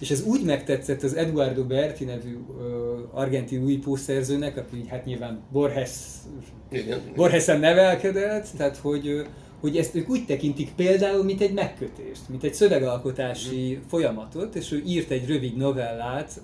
[0.00, 5.40] És ez úgy megtetszett az Eduardo Berti nevű uh, argentin új szerzőnek, aki hát nyilván
[5.52, 5.90] Borges,
[7.16, 9.26] Borgesen nevelkedett, tehát hogy
[9.60, 13.88] hogy ezt ők úgy tekintik például, mint egy megkötést, mint egy szövegalkotási mm.
[13.88, 16.40] folyamatot, és ő írt egy rövid novellát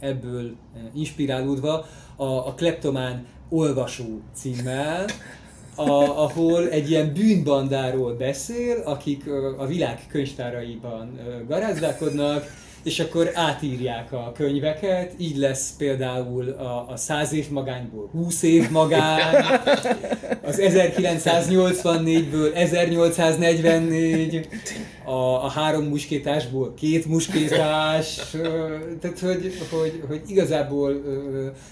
[0.00, 0.54] ebből
[0.94, 1.86] inspirálódva,
[2.16, 5.04] a, a Kleptomán olvasó címmel,
[5.74, 9.24] a, ahol egy ilyen bűnbandáról beszél, akik
[9.58, 11.18] a világ könyvtáraiban
[11.48, 12.44] garázdálkodnak,
[12.82, 18.70] és akkor átírják a könyveket, így lesz például a, a 100 év magányból 20 év
[18.70, 19.44] magány,
[20.42, 24.48] az 1984-ből 1844,
[25.04, 28.20] a, a három muskétásból két muskétás,
[29.00, 31.02] tehát hogy, hogy, hogy igazából,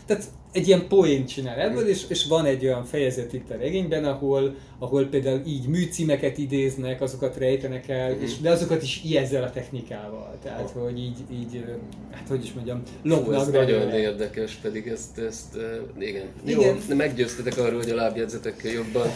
[0.06, 4.04] tehát egy ilyen poént csinál ebből, és, és van egy olyan fejezet itt a regényben,
[4.04, 9.50] ahol, ahol például így műcímeket idéznek, azokat rejtenek el, és, de azokat is ezzel a
[9.50, 10.38] technikával.
[10.42, 11.64] Tehát, hogy így, így
[12.10, 13.40] hát hogy is mondjam, lopnak.
[13.40, 13.98] Ez nagyon el.
[13.98, 15.56] érdekes, pedig ezt, ezt
[15.98, 16.26] igen.
[16.44, 16.76] igen.
[16.88, 19.08] Jó, meggyőztetek arról, hogy a lábjegyzetekkel jobban.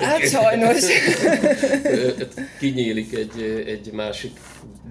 [0.00, 0.84] Hát sajnos.
[2.58, 4.40] Kinyílik egy, egy másik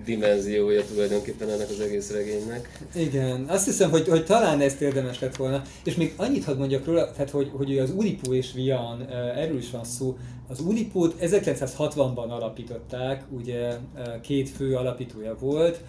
[0.05, 2.79] dimenziója tulajdonképpen ennek az egész regénynek.
[2.95, 5.61] Igen, azt hiszem, hogy, hogy talán ezt érdemes lett volna.
[5.83, 9.71] És még annyit hadd mondjak róla, tehát hogy, hogy az Uripó és Vian, erről is
[9.71, 10.17] van szó.
[10.47, 13.77] Az Uripót 1960-ban alapították, ugye
[14.21, 15.81] két fő alapítója volt.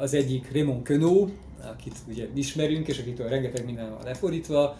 [0.00, 1.28] Az egyik Raymond Queneau,
[1.72, 4.76] akit ugye ismerünk, és akitől rengeteg minden van lefordítva,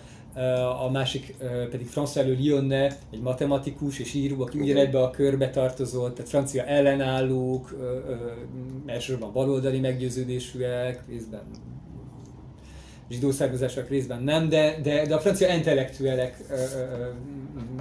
[0.84, 1.34] a másik
[1.70, 7.74] pedig François Lyonne, egy matematikus és író, aki ugyanebbe a körbe tartozott, tehát francia ellenállók,
[8.86, 11.42] elsősorban baloldali meggyőződésűek, részben
[13.10, 16.36] zsidó származások részben nem, de, de, de a francia intellektuelek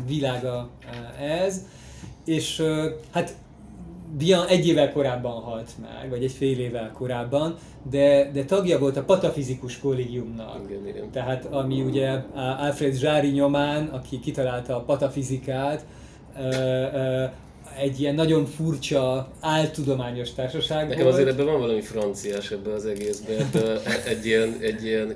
[0.08, 0.70] világa
[1.20, 1.66] ez,
[2.26, 2.64] és
[3.12, 3.36] hát
[4.18, 7.55] Bian egy évvel korábban halt meg, vagy egy fél évvel korábban,
[7.89, 10.59] de, de tagja volt a patafizikus kollégiumnak.
[10.70, 11.11] Igen, igen.
[11.11, 15.86] Tehát ami ugye Alfred Zsári nyomán, aki kitalálta a patafizikát,
[17.78, 21.16] egy ilyen nagyon furcsa, áltudományos társaság Nekem volt.
[21.16, 25.14] azért ebben van valami franciás ebben az egészben, ebben egy ilyen, egy ilyen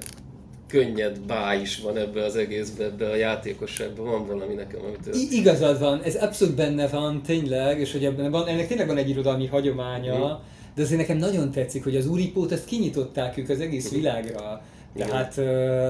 [0.67, 5.15] könnyed bá is van ebbe az egészbe, ebbe a játékosságban, van valami nekem, amit...
[5.15, 8.97] I- igazad van, ez abszolút benne van, tényleg, és hogy ebben van, ennek tényleg van
[8.97, 10.31] egy irodalmi hagyománya, mm.
[10.75, 14.61] de azért nekem nagyon tetszik, hogy az Uripót ezt kinyitották ők az egész világra.
[14.95, 15.37] Tehát...
[15.37, 15.87] Ö,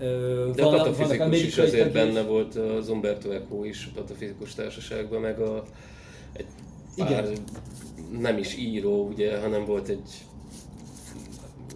[0.00, 4.54] ö, de van, a patafizikus is azért benne volt az Umberto Eco is a patafizikus
[4.54, 5.64] társaságban, meg a,
[6.32, 6.46] egy
[6.96, 7.32] pár Igen.
[8.20, 10.10] nem is író, ugye, hanem volt egy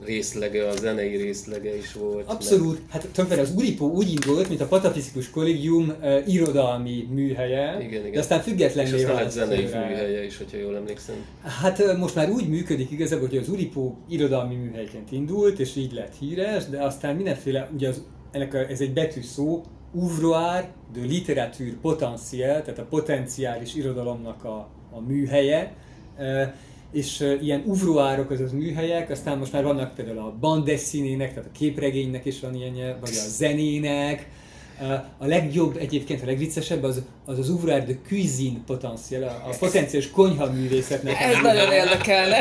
[0.05, 2.29] részlege, a zenei részlege is volt.
[2.29, 2.91] Abszolút, meg...
[2.91, 8.13] hát többnyire az Uripó úgy indult, mint a Patafizikus Kollégium uh, irodalmi műhelye, igen, igen.
[8.13, 11.15] de aztán függetlenül És aztán zenei műhelye is, hogyha jól emlékszem.
[11.43, 15.93] Hát uh, most már úgy működik igazából, hogy az Uripó irodalmi műhelyként indult, és így
[15.93, 19.63] lett híres, de aztán mindenféle, ugye az, ennek a, ez egy betű szó,
[19.95, 25.73] ouvroir de littérature potentiel, tehát a potenciális irodalomnak a, a műhelye,
[26.19, 26.43] uh,
[26.93, 32.25] és ilyen uvroárok, azaz műhelyek, aztán most már vannak például a bandeszínének, tehát a képregénynek
[32.25, 34.29] is van ilyenje, vagy a zenének,
[35.19, 40.11] a legjobb, egyébként a legviccesebb az az, az ouvroir de cuisine potenciál, a, a potenciális
[40.11, 41.21] konyha művészetnek.
[41.21, 42.39] Ez nagyon érdekelne.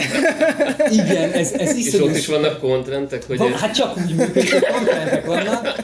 [0.92, 3.38] Igen, ez, ez is És ott is vannak kontrentek, hogy...
[3.38, 5.76] Van, hát csak úgy működik, hogy kontrentek vannak.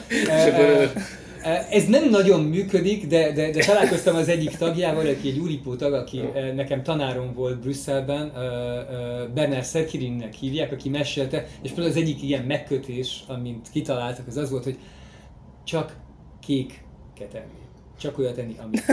[1.70, 5.92] Ez nem nagyon működik, de, de, de találkoztam az egyik tagjával, aki egy Uripó tag,
[5.92, 6.20] aki
[6.54, 8.32] nekem tanárom volt Brüsszelben,
[9.34, 14.50] Bernard Szerkirinnek hívják, aki mesélte, és például az egyik ilyen megkötés, amint kitaláltak, az az
[14.50, 14.78] volt, hogy
[15.64, 15.96] csak
[16.40, 16.84] kék
[17.14, 17.65] ketelni.
[18.00, 18.84] Csak olyat enni, amit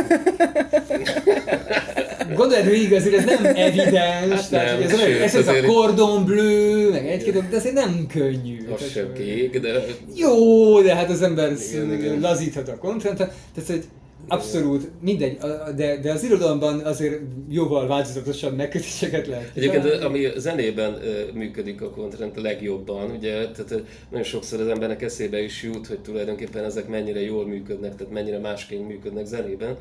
[2.35, 5.61] Gondolod végig azért ez nem evidens, hát tehát nem, hogy ez, sőt, ez, ez a
[5.61, 8.57] cordon bleu, meg egy-két, de azért nem könnyű.
[8.73, 9.85] Az sem kék, de...
[10.15, 12.19] Jó, de hát az ember igen, igen.
[12.19, 13.33] lazíthat a kontentet.
[13.55, 13.83] Tehát, hogy
[14.27, 15.37] Abszolút, mindegy,
[15.75, 19.51] de, de az irodalomban azért jóval változatosabb megkötéseket lehet.
[19.53, 20.99] Egyébként ami zenében
[21.33, 25.99] működik a kontrent a legjobban, ugye, tehát nagyon sokszor az embernek eszébe is jut, hogy
[25.99, 29.77] tulajdonképpen ezek mennyire jól működnek, tehát mennyire másként működnek zenében,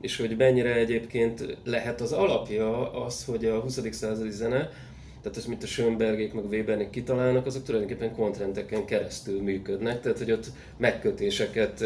[0.00, 3.80] és hogy mennyire egyébként lehet az alapja az, hogy a 20.
[3.90, 4.70] századi zene,
[5.22, 10.18] tehát az, mint a Schönbergék meg a Webernék kitalálnak, azok tulajdonképpen kontrenteken keresztül működnek, tehát
[10.18, 10.46] hogy ott
[10.78, 11.84] megkötéseket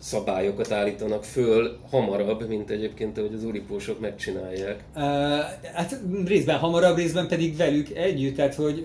[0.00, 4.84] szabályokat állítanak föl hamarabb, mint egyébként, ahogy az uripósok megcsinálják.
[4.94, 5.02] Uh,
[5.74, 8.84] hát részben hamarabb, részben pedig velük együtt, tehát hogy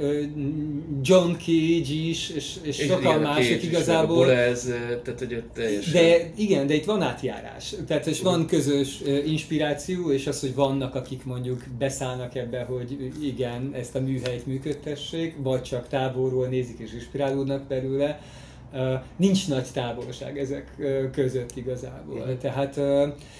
[1.01, 4.25] John Cage is, és, és sokan mások igazából.
[4.25, 4.63] Is, ez,
[5.03, 5.93] tehát hogy ott teljesen...
[5.93, 7.75] De igen, de itt van átjárás.
[7.87, 13.71] Tehát és van közös inspiráció, és az, hogy vannak, akik mondjuk beszállnak ebbe, hogy igen,
[13.73, 18.19] ezt a műhelyt működtessék, vagy csak távolról nézik és inspirálódnak belőle
[19.15, 20.75] nincs nagy távolság ezek
[21.11, 22.15] között igazából.
[22.15, 22.37] Igen.
[22.37, 22.79] Tehát,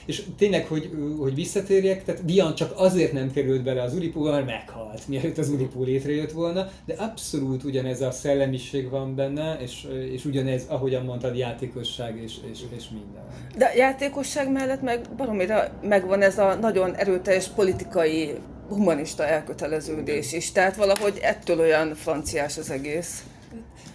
[0.06, 4.46] és tényleg, hogy, hogy visszatérjek, tehát Dian csak azért nem került bele az Uripóba, mert
[4.46, 10.26] meghalt, mielőtt az Uripó létrejött volna, de abszolút ugyanez a szellemiség van benne, és, és
[10.26, 13.24] ugyanez, ahogyan mondtad, játékosság és, és, és minden.
[13.58, 18.36] De játékosság mellett meg baromira megvan ez a nagyon erőteljes politikai
[18.70, 20.52] humanista elköteleződés is.
[20.52, 23.24] Tehát valahogy ettől olyan franciás az egész.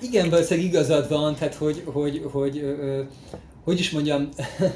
[0.03, 2.77] Igen, valószínűleg igazad van, tehát hogy, hogy, hogy, hogy,
[3.65, 4.29] hogy is mondjam,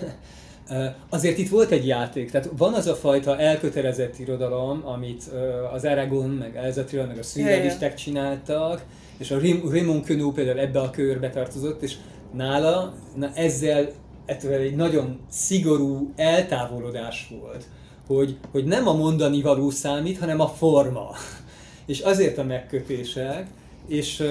[1.09, 5.31] Azért itt volt egy játék, tehát van az a fajta elkötelezett irodalom, amit
[5.73, 8.85] az Aragon, meg Elzatriel, meg a szürrealisták csináltak,
[9.19, 9.39] és a
[9.71, 11.95] Raymond Queneau például ebbe a körbe tartozott, és
[12.33, 13.91] nála na ezzel
[14.27, 17.65] ettől egy nagyon szigorú eltávolodás volt,
[18.07, 21.11] hogy, hogy nem a mondani való számít, hanem a forma.
[21.87, 23.47] És azért a megkötések,
[23.89, 24.23] és,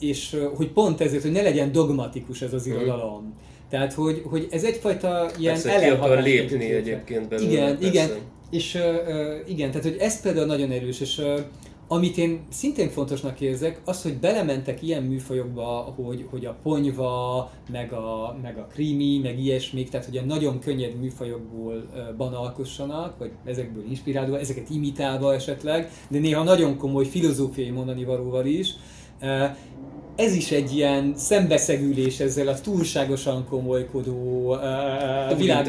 [0.00, 2.76] és hogy pont ezért, hogy ne legyen dogmatikus ez az mhm.
[2.76, 3.22] irodalom.
[3.22, 3.48] Mm.
[3.70, 7.50] Tehát, hogy, hogy ez egyfajta ilyen Persze, ki akar lépni egyébként belőle.
[7.50, 7.88] Igen, persze.
[7.88, 8.10] igen.
[8.50, 11.40] És uh, igen, tehát hogy ez például nagyon erős, és uh,
[11.92, 17.92] amit én szintén fontosnak érzek, az, hogy belementek ilyen műfajokba, hogy, hogy a ponyva, meg
[17.92, 23.84] a, meg a krimi, meg ilyesmik, tehát hogy a nagyon könnyed műfajokból banalkossanak, vagy ezekből
[23.88, 28.74] inspirálva, ezeket imitálva esetleg, de néha nagyon komoly filozófiai mondani valóval is.
[30.16, 35.68] Ez is egy ilyen szembeszegülés ezzel a túlságosan komolykodó uh, világ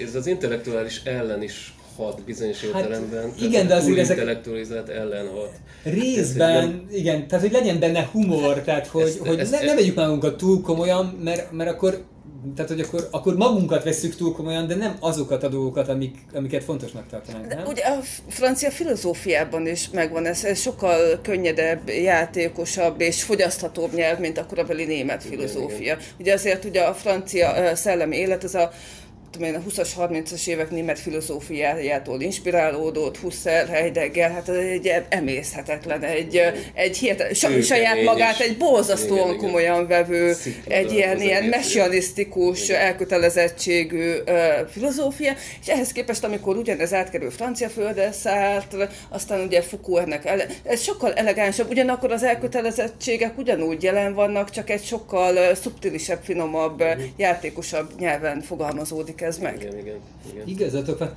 [0.00, 3.32] Ez az intellektuális ellen is hat bizonyos hát, értelemben.
[3.40, 4.16] Igen, de azért ezek...
[4.16, 5.52] intellektualizát ellen hat.
[5.82, 6.86] Részben, nem...
[6.90, 9.66] igen, tehát hogy legyen benne humor, tehát hogy, ezt, hogy ezt, ne, ezt...
[9.66, 12.04] ne vegyük magunkat túl komolyan, mert, mert akkor
[12.54, 16.64] tehát, hogy akkor, akkor magunkat veszük túl komolyan, de nem azokat a dolgokat, amik, amiket
[16.64, 17.48] fontosnak tartanánk.
[17.48, 17.66] Nem?
[17.66, 24.38] Ugye a francia filozófiában is megvan ez, ez sokkal könnyedebb, játékosabb és fogyaszthatóbb nyelv, mint
[24.38, 25.78] a korabeli német filozófia.
[25.78, 25.98] Igen, igen.
[26.18, 28.70] Ugye azért ugye a francia szellemi élet, ez a
[29.30, 36.02] tudom én, a 20-as, 30-as évek német filozófiájától inspirálódott, Husserl, Heidegger, hát ez egy emészhetetlen,
[36.02, 36.40] egy,
[36.74, 44.12] egy hihetetlen, saját magát egy borzasztóan igen, komolyan vevő, Szikra egy ilyen, ilyen messianisztikus elkötelezettségű
[44.26, 48.76] uh, filozófia, és ehhez képest, amikor ugyanez átkerül francia földre szállt,
[49.08, 54.70] aztán ugye Foucault ennek ele, ez sokkal elegánsabb, ugyanakkor az elkötelezettségek ugyanúgy jelen vannak, csak
[54.70, 56.84] egy sokkal szubtilisebb, finomabb,
[57.16, 59.60] játékosabb nyelven fogalmazódik ez meg.
[59.60, 59.96] Igen, igen,
[60.32, 60.46] igen.
[60.46, 61.14] Igazatok van.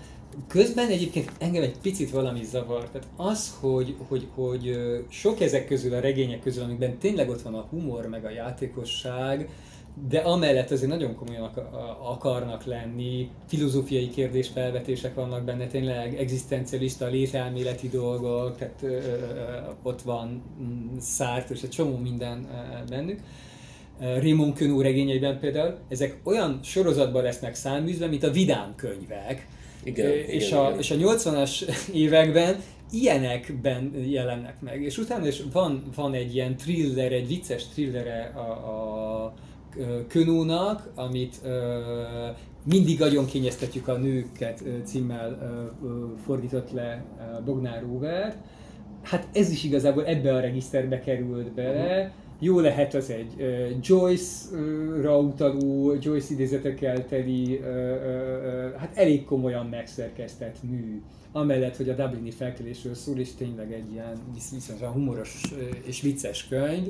[0.47, 2.89] Közben egyébként engem egy picit valami zavar.
[2.89, 4.80] Tehát az, hogy, hogy, hogy
[5.10, 9.50] sok ezek közül, a regények közül, amikben tényleg ott van a humor, meg a játékosság,
[10.08, 11.52] de amellett azért nagyon komolyan
[12.04, 19.00] akarnak lenni, filozófiai kérdésfelvetések vannak benne, tényleg egzisztencialista, lételméleti dolgok, tehát ö, ö,
[19.84, 22.47] ott van mm, szárt, és egy csomó minden
[22.89, 23.20] bennük.
[24.00, 29.47] Raymond Queneau regényeiben például, ezek olyan sorozatban lesznek száműzve, mint a vidám könyvek.
[29.84, 30.80] Igen, és, igen, a, igen.
[30.80, 32.56] és a 80-as években
[32.91, 34.82] ilyenekben jelennek meg.
[34.82, 39.34] És utána is van, van egy ilyen thriller, egy vicces thrillere a, a
[40.08, 41.41] Könónak, amit
[42.66, 45.38] mindig agyon kényeztetjük a nőket címmel
[46.26, 47.06] fordított le
[47.45, 48.38] Bognár Robert.
[49.02, 51.97] Hát ez is igazából ebbe a regiszterbe került bele.
[51.97, 52.12] Uh-huh.
[52.42, 59.66] Jó lehet az egy uh, Joyce-ra utaló, Joyce idézetekkel teli, uh, uh, hát elég komolyan
[59.66, 61.02] megszerkesztett mű.
[61.32, 64.18] Amellett, hogy a Dublini felkelésről szól, és tényleg egy ilyen
[64.54, 65.42] viszonylag humoros
[65.86, 66.88] és vicces könyv.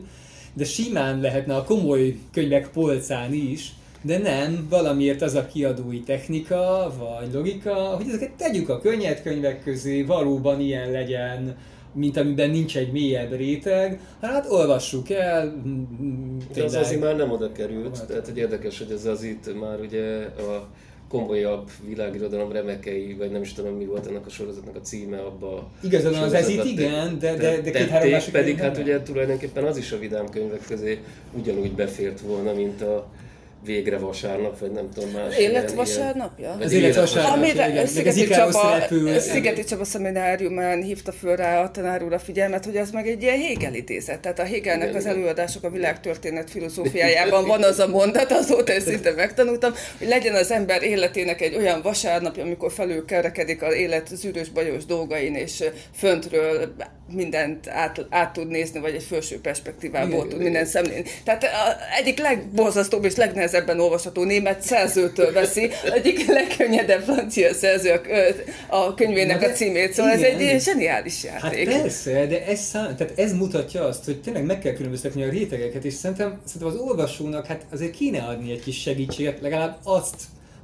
[0.53, 6.93] De simán lehetne a komoly könyvek polcán is, de nem, valamiért az a kiadói technika,
[6.97, 11.57] vagy logika, hogy ezeket tegyük a könnyed könyvek közé, valóban ilyen legyen,
[11.93, 15.63] mint amiben nincs egy mélyebb réteg, hát olvassuk el.
[16.53, 18.07] De az azért már nem oda került, hát.
[18.07, 20.67] tehát hogy érdekes, hogy ez az itt már ugye a
[21.09, 25.69] komolyabb világirodalom remekei, vagy nem is tudom mi volt ennek a sorozatnak a címe abba.
[25.83, 29.77] Igazán az ez itt igen, de, de, de két-három másik pedig hát ugye tulajdonképpen az
[29.77, 30.99] is a vidám könyvek közé
[31.33, 33.07] ugyanúgy befért volna, mint a
[33.63, 35.37] végre vasárnap, vagy nem tudom más.
[35.37, 36.57] Élet vasárnapja?
[36.59, 38.77] Az élet vasárnapja, Amire Szigeti Csaba,
[39.19, 43.21] Szigeti Csaba szemináriumán hívta föl rá a tanár úr a figyelmet, hogy az meg egy
[43.21, 44.19] ilyen Hegel idézet.
[44.19, 49.11] Tehát a Hegelnek az előadások a világtörténet filozófiájában van az a mondat, azóta ezt szinte
[49.11, 54.49] megtanultam, hogy legyen az ember életének egy olyan vasárnapja, amikor felül kerekedik az élet zűrös
[54.49, 55.63] bajos dolgain, és
[55.95, 56.75] föntről
[57.11, 61.05] mindent át, át tud nézni, vagy egy felső perspektívából tud minden szemlélni.
[61.23, 61.45] Tehát
[61.99, 69.41] egyik legborzasztóbb és legnehezebben olvasható német szerzőtől veszi, egyik legkönnyedebb francia szerző a, a könyvének
[69.41, 70.59] a címét, szóval igen, ez egy igen.
[70.59, 71.71] zseniális játék.
[71.71, 75.29] Hát persze, de ez, szám, tehát ez mutatja azt, hogy tényleg meg kell különböztetni a
[75.29, 80.15] rétegeket, és szerintem, szerintem az olvasónak hát azért kéne adni egy kis segítséget, legalább azt,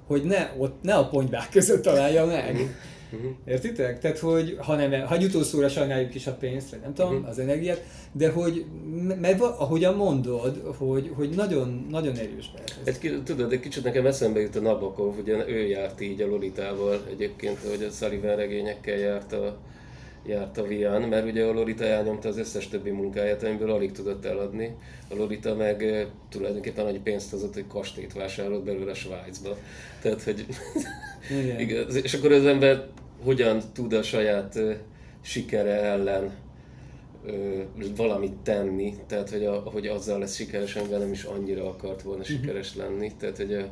[0.07, 2.57] hogy ne, ott, ne a ponyvák között találja meg.
[3.13, 3.31] Uh-huh.
[3.45, 3.99] Értitek?
[3.99, 7.29] Tehát, hogy ha, nem, ha utolsóra sajnáljuk is a pénzt, vagy nem tudom, uh-huh.
[7.29, 8.65] az energiát, de hogy,
[9.21, 12.79] mert ahogyan mondod, hogy, hogy nagyon, nagyon erős lehet.
[12.83, 17.01] Egy, tudod, egy kicsit nekem eszembe jut a Nabokov, ugye ő járt így a Lolitával
[17.09, 19.57] egyébként, hogy a Sullivan regényekkel járt a,
[20.27, 24.25] járt a Vian, mert ugye a Lolita elnyomta az összes többi munkáját, amiből alig tudott
[24.25, 24.75] eladni.
[25.09, 29.57] A Lolita meg tulajdonképpen annyi pénzt hozott, hogy kastélyt vásárolt belőle Svájcba.
[30.01, 30.45] Tehát, hogy
[31.29, 31.59] Igen.
[31.67, 31.95] igaz.
[31.95, 32.87] És akkor az ember
[33.23, 34.59] hogyan tud a saját
[35.21, 36.33] sikere ellen
[37.95, 42.21] valamit tenni, tehát hogy, a, hogy azzal lesz sikeres, amivel nem is annyira akart volna
[42.21, 42.37] uh-huh.
[42.37, 43.11] sikeres lenni.
[43.19, 43.69] Tehát, hogy a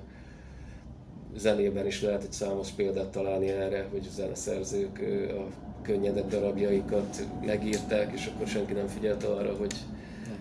[1.38, 5.48] zenében is lehet egy számos példát találni erre, hogy a zeneszerzők a
[5.82, 9.74] könnyedebb darabjaikat megírták, és akkor senki nem figyelt arra, hogy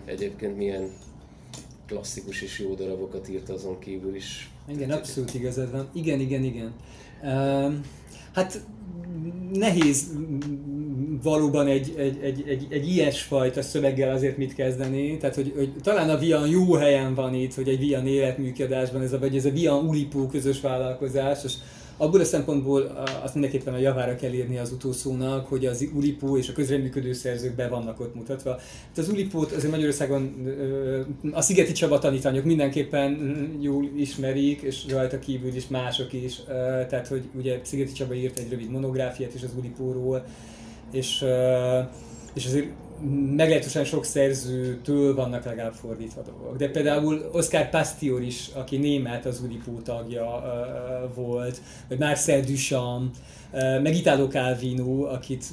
[0.05, 0.89] egyébként milyen
[1.87, 4.51] klasszikus és jó darabokat írt azon kívül is.
[4.67, 5.89] Igen, abszolút igazad van.
[5.93, 6.73] Igen, igen, igen.
[7.23, 7.81] Um,
[8.33, 8.61] hát
[9.53, 10.11] nehéz
[11.23, 15.17] valóban egy, egy, egy, egy, egy ilyesfajta szöveggel azért mit kezdeni.
[15.17, 19.13] Tehát, hogy, hogy talán a Vian jó helyen van itt, hogy egy Vian életműködásban, ez
[19.13, 21.53] a, vagy ez a Vian Ulipó közös vállalkozás, és
[21.97, 22.81] abból a szempontból
[23.23, 27.55] azt mindenképpen a javára kell írni az utószónak, hogy az Ulipó és a közreműködő szerzők
[27.55, 28.49] be vannak ott mutatva.
[28.87, 30.33] Hát az Ulipót azért Magyarországon
[31.31, 33.17] a Szigeti Csaba tanítványok mindenképpen
[33.59, 36.41] jól ismerik, és rajta kívül is mások is.
[36.89, 40.25] Tehát, hogy ugye Szigeti Csaba írt egy rövid monográfiát is az Ulipóról,
[40.93, 41.25] és,
[42.33, 42.67] és azért
[43.35, 46.57] meglehetősen sok szerzőtől vannak legalább fordítva dolgok.
[46.57, 53.15] De például Oscar Pastior is, aki német az Udipó tagja uh, volt, vagy Marcel Duchamp,
[53.81, 55.45] meg Italo Calvino, akit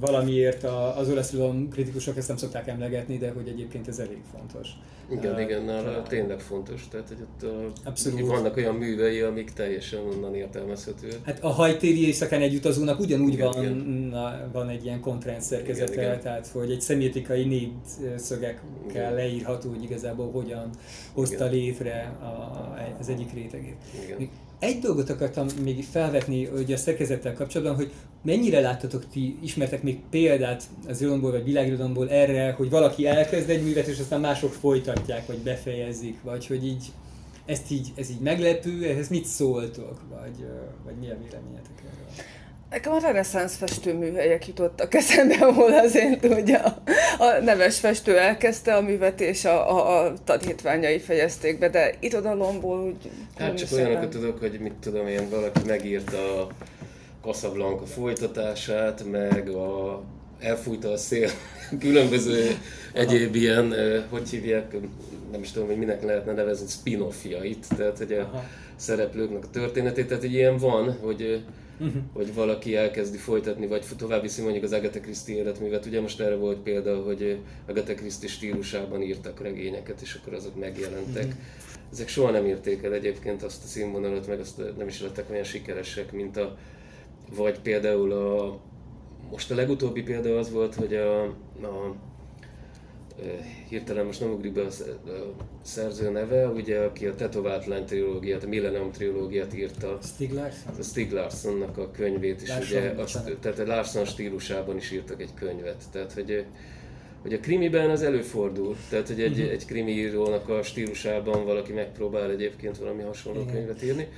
[0.00, 0.64] valamiért
[0.96, 1.34] az olasz
[1.70, 4.68] kritikusok ezt nem szokták emlegetni, de hogy egyébként ez elég fontos.
[5.10, 6.88] Igen, uh, igen, nála tényleg fontos.
[6.90, 7.50] Tehát, hogy ott
[7.84, 8.26] Abszolút.
[8.26, 11.18] vannak olyan művei, amik teljesen onnan értelmezhetőek.
[11.24, 13.76] Hát a hajtéri éjszakán együttazónak ugyanúgy igen, van, igen.
[14.10, 16.20] Na, van egy ilyen kontrend szerkezete, igen, igen.
[16.20, 20.70] tehát hogy egy szemétikai négyszögekkel leírható, hogy igazából hogyan
[21.12, 21.50] hozta igen.
[21.50, 23.76] létre a, az egyik rétegét.
[24.04, 24.28] Igen.
[24.58, 27.92] Egy dolgot akartam még felvetni hogy a szerkezettel kapcsolatban, hogy
[28.22, 33.62] mennyire láttatok ti, ismertek még példát az irodalomból vagy világirodalomból erre, hogy valaki elkezd egy
[33.62, 36.84] művet, és aztán mások folytatják, vagy befejezik, vagy hogy így
[37.46, 40.46] ezt így, ez így meglepő, ehhez mit szóltok, vagy,
[40.84, 42.05] vagy mi a véleményetek erről?
[42.70, 46.82] Nekem a reneszánsz festőműhelyek jutottak eszembe, ahol azért ugye a,
[47.18, 52.80] a neves festő elkezdte a művet, és a, a, a tanítványai fejezték be, de irodalomból
[52.80, 53.10] úgy...
[53.36, 56.48] Hát csak olyanokat tudok, hogy mit tudom én, valaki megírta a
[57.22, 60.02] Casablanca folytatását, meg a
[60.40, 61.30] elfújta a szél
[61.80, 62.58] különböző
[62.92, 63.74] egyéb ilyen,
[64.10, 64.76] hogy hívják,
[65.32, 68.44] nem is tudom, hogy minek lehetne nevezni, spin-offjait, tehát hogy a Aha.
[68.76, 71.42] szereplőknek a történetét, tehát egy ilyen van, hogy
[71.78, 72.02] uh-huh.
[72.12, 75.86] hogy valaki elkezdi folytatni, vagy tovább viszi mondjuk az Agatha Christie életművet.
[75.86, 81.24] Ugye most erre volt példa, hogy Agatha Christie stílusában írtak regényeket, és akkor azok megjelentek.
[81.24, 81.40] Uh-huh.
[81.92, 85.44] Ezek soha nem érték el egyébként azt a színvonalat, meg azt nem is lettek olyan
[85.44, 86.56] sikeresek, mint a
[87.36, 88.60] vagy például a
[89.30, 91.22] most a legutóbbi példa az volt, hogy a,
[91.62, 91.94] a
[93.68, 94.68] hirtelen most nem ugrik be a
[95.62, 99.98] szerző neve, ugye, aki a Tetovált Lány trilógiát, a Millennium trilógiát írta.
[100.02, 100.74] Stig Larsson?
[100.78, 105.20] A Stig Larssonnak a könyvét is, Larson, ugye, a, tehát a Larsson stílusában is írtak
[105.20, 105.82] egy könyvet.
[105.92, 106.44] Tehát, hogy,
[107.22, 109.50] hogy a krimiben az előfordul, tehát hogy egy, uh-huh.
[109.50, 113.54] egy krimi írónak a stílusában valaki megpróbál egyébként valami hasonló Igen.
[113.54, 114.08] könyvet írni.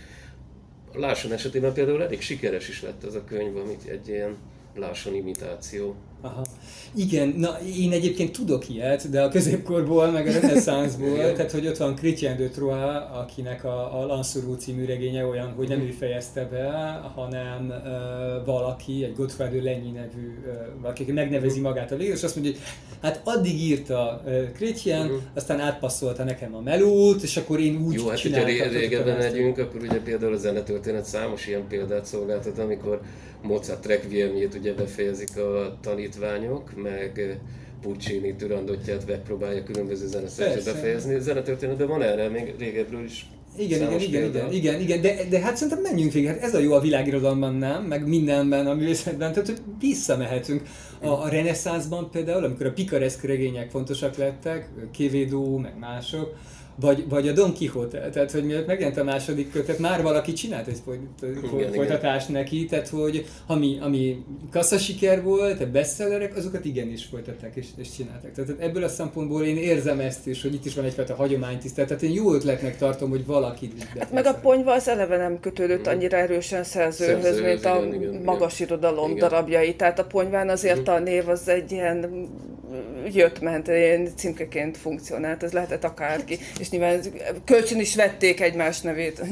[0.94, 4.36] A Larson esetében például elég sikeres is lett az a könyv, amit egy ilyen
[4.74, 5.94] Larson imitáció.
[6.20, 6.44] Aha.
[6.94, 11.76] Igen, na én egyébként tudok ilyet, de a középkorból, meg a reneszánszból, tehát hogy ott
[11.76, 16.44] van Chrétien de Troyes, akinek a, a Lanszorú című regénye olyan, hogy nem ő fejezte
[16.44, 16.70] be,
[17.14, 22.22] hanem uh, valaki, egy Godfrey Lenyi nevű, uh, valaki, aki megnevezi magát a végül, és
[22.22, 22.62] azt mondja, hogy
[23.02, 25.20] hát addig írta uh, Chrétien, uh-huh.
[25.34, 29.80] aztán átpasszolta nekem a melót, és akkor én úgy Jó, hát hogyha régebben megyünk, akkor
[29.80, 33.00] ugye például a zenetörténet számos ilyen példát szolgáltat, amikor
[33.42, 35.76] Mozart Requiemjét ugye befejezik a
[36.08, 37.40] tanítványok, meg
[37.82, 41.14] Puccini Turandotját megpróbálja különböző zeneszerző befejezni.
[41.14, 43.26] A zenetörténetben van erre még régebről is
[43.56, 46.58] igen, igen, igen, igen, igen, igen, de, de hát szerintem menjünk végig, hát ez a
[46.58, 47.82] jó a világirodalomban, nem?
[47.82, 50.62] Meg mindenben, a művészetben, tehát hogy visszamehetünk.
[51.00, 56.34] A, a reneszánszban például, amikor a pikareszk regények fontosak lettek, Kévédó, meg mások,
[56.80, 60.66] vagy, vagy a Don Quixote, tehát hogy mielőtt megjelent a második kötet, már valaki csinált
[60.66, 61.00] egy folyt,
[61.52, 62.42] igen, folytatást igen.
[62.42, 68.32] neki, tehát hogy ami, ami kasszasiker volt, a bestsellerek, azokat igenis folytatták és, és csináltak.
[68.32, 72.02] Tehát ebből a szempontból én érzem ezt is, hogy itt is van egyfajta hagyománytisztelet, tehát
[72.02, 75.90] én jó ötletnek tartom, hogy valaki hát meg a ponyva az eleve nem kötődött mm.
[75.90, 79.28] annyira erősen szerzőhöz, Szerzőhöz, mint a igen, igen, magas irodalom igen.
[79.28, 79.74] darabjai.
[79.74, 80.94] Tehát a ponyván azért mm.
[80.94, 82.28] a név az egy ilyen
[83.12, 87.00] jött-ment, ilyen címkeként funkcionált, ez lehetett akárki, és nyilván
[87.44, 89.22] kölcsön is vették egymás nevét.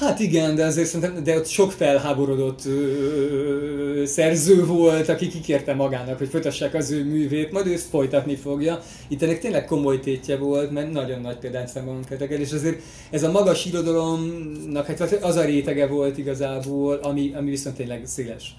[0.00, 6.18] Hát igen, de azért szerintem, de ott sok felháborodott ö, szerző volt, aki kikérte magának,
[6.18, 8.80] hogy folytassák az ő művét, majd ő ezt folytatni fogja.
[9.08, 12.80] Itt ennek tényleg komoly tétje volt, mert nagyon nagy példányszámban ketegel, és azért
[13.10, 18.56] ez a magas irodalomnak hát az a rétege volt igazából, ami, ami viszont tényleg széles,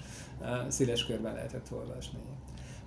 [0.68, 2.18] széles körben lehetett olvasni.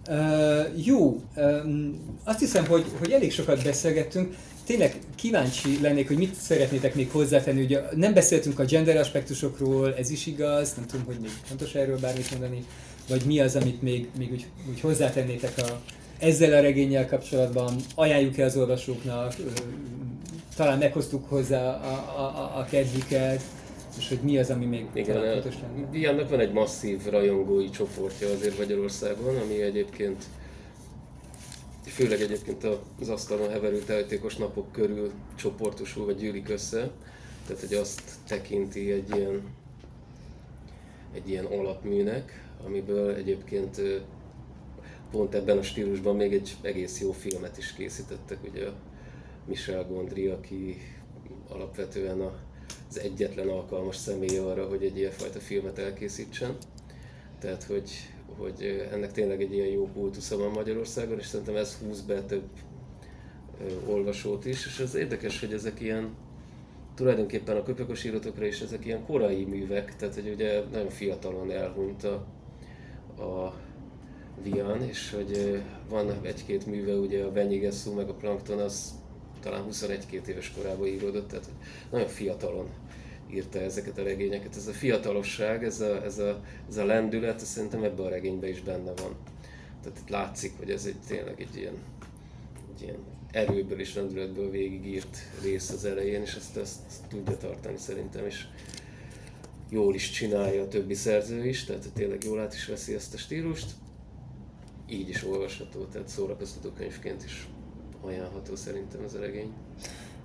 [0.10, 4.36] Uh, jó, um, azt hiszem, hogy, hogy elég sokat beszélgettünk.
[4.72, 7.62] Tényleg kíváncsi lennék, hogy mit szeretnétek még hozzátenni.
[7.62, 12.00] Ugye nem beszéltünk a gender aspektusokról, ez is igaz, nem tudom, hogy még fontos erről
[12.00, 12.66] bármit mondani,
[13.10, 15.82] vagy mi az, amit még, még úgy, úgy hozzátennétek a,
[16.20, 19.36] ezzel a regényel kapcsolatban, ajánljuk-e az olvasóknak,
[20.56, 23.42] talán meghoztuk hozzá a, a, a, kedvüket,
[23.98, 25.90] és hogy mi az, ami még Igen, fontos lenne?
[25.90, 30.24] Diánnak van egy masszív rajongói csoportja azért Magyarországon, ami egyébként
[31.92, 32.68] főleg egyébként
[33.00, 36.92] az asztalon heverő tehetékos napok körül csoportosul vagy gyűlik össze.
[37.48, 39.42] Tehát, hogy azt tekinti egy ilyen,
[41.14, 43.82] egy ilyen alapműnek, amiből egyébként
[45.12, 48.68] pont ebben a stílusban még egy egész jó filmet is készítettek, ugye
[49.46, 50.78] Michel Gondry, aki
[51.50, 52.22] alapvetően
[52.90, 56.58] az egyetlen alkalmas személy arra, hogy egy ilyenfajta filmet elkészítsen.
[57.40, 57.92] Tehát, hogy,
[58.42, 62.44] hogy ennek tényleg egy ilyen jó kultusza van Magyarországon, és szerintem ez húz be több
[63.88, 66.10] olvasót is, és az érdekes, hogy ezek ilyen,
[66.96, 72.04] tulajdonképpen a köpökos írótokra is ezek ilyen korai művek, tehát hogy ugye nagyon fiatalon elhunyt
[72.04, 72.26] a,
[73.24, 73.54] a
[74.44, 78.94] Vian, és hogy van egy-két műve, ugye a Benyigesszú meg a Plankton, az
[79.42, 81.50] talán 21-2 éves korában íródott, tehát
[81.92, 82.70] nagyon fiatalon
[83.34, 84.56] írta ezeket a regényeket.
[84.56, 88.50] Ez a fiatalosság, ez a, ez a, ez a lendület, ez szerintem ebben a regényben
[88.50, 89.16] is benne van.
[89.84, 91.74] Tehát itt látszik, hogy ez egy tényleg egy ilyen,
[92.76, 92.98] egy ilyen
[93.32, 96.80] erőből és lendületből végigírt rész az elején, és ezt, ezt,
[97.10, 98.46] tudja tartani szerintem, és
[99.70, 103.18] jól is csinálja a többi szerző is, tehát tényleg jól át is veszi ezt a
[103.18, 103.72] stílust.
[104.90, 107.48] Így is olvasható, tehát szórakoztató könyvként is
[108.02, 109.54] ajánlható szerintem ez a regény.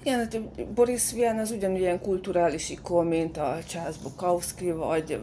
[0.06, 0.40] Igen, hát
[0.74, 5.20] Boris Vian az ugyanilyen kulturális ikon, mint a Charles Bukowski, vagy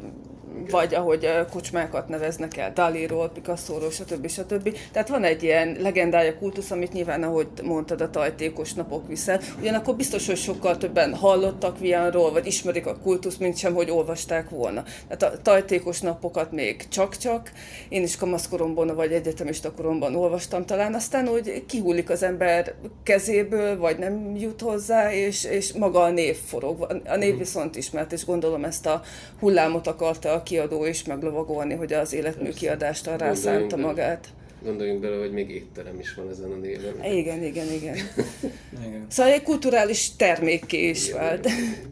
[0.70, 4.28] vagy ahogy kocsmákat neveznek el Daliról, Picasso-ról, stb.
[4.28, 4.78] stb.
[4.91, 9.40] Tehát van egy ilyen legendája kultusz, amit nyilván, ahogy mondtad, a tajtékos napok viszel.
[9.60, 14.49] Ugyanakkor biztos, hogy sokkal többen hallottak Vianról, vagy ismerik a kultusz, mint sem, hogy olvasták
[14.49, 14.84] volna.
[15.07, 17.52] Tehát a tajtékos napokat még csak-csak.
[17.90, 23.98] Én is kamaszkoromban, vagy egyetemista koromban olvastam talán, aztán hogy kihullik az ember kezéből, vagy
[23.98, 27.02] nem jut hozzá, és, és maga a név forog.
[27.06, 27.40] A név mhm.
[27.40, 29.02] viszont ismert, és gondolom ezt a
[29.40, 34.28] hullámot akarta a kiadó is meglovagolni, hogy az életmű kiadást arra szánta magát.
[34.64, 37.03] Gondoljunk bele, hogy még étterem is van ezen a néven.
[37.14, 37.95] Igen, igen, igen.
[38.86, 39.06] igen.
[39.07, 41.45] Szóval egy kulturális termékké is igen, vált.
[41.45, 41.91] Igen.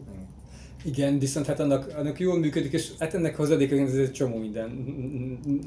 [0.83, 4.87] Igen, viszont hát annak, annak jól működik, és hát ennek hozadékaként ez egy csomó minden.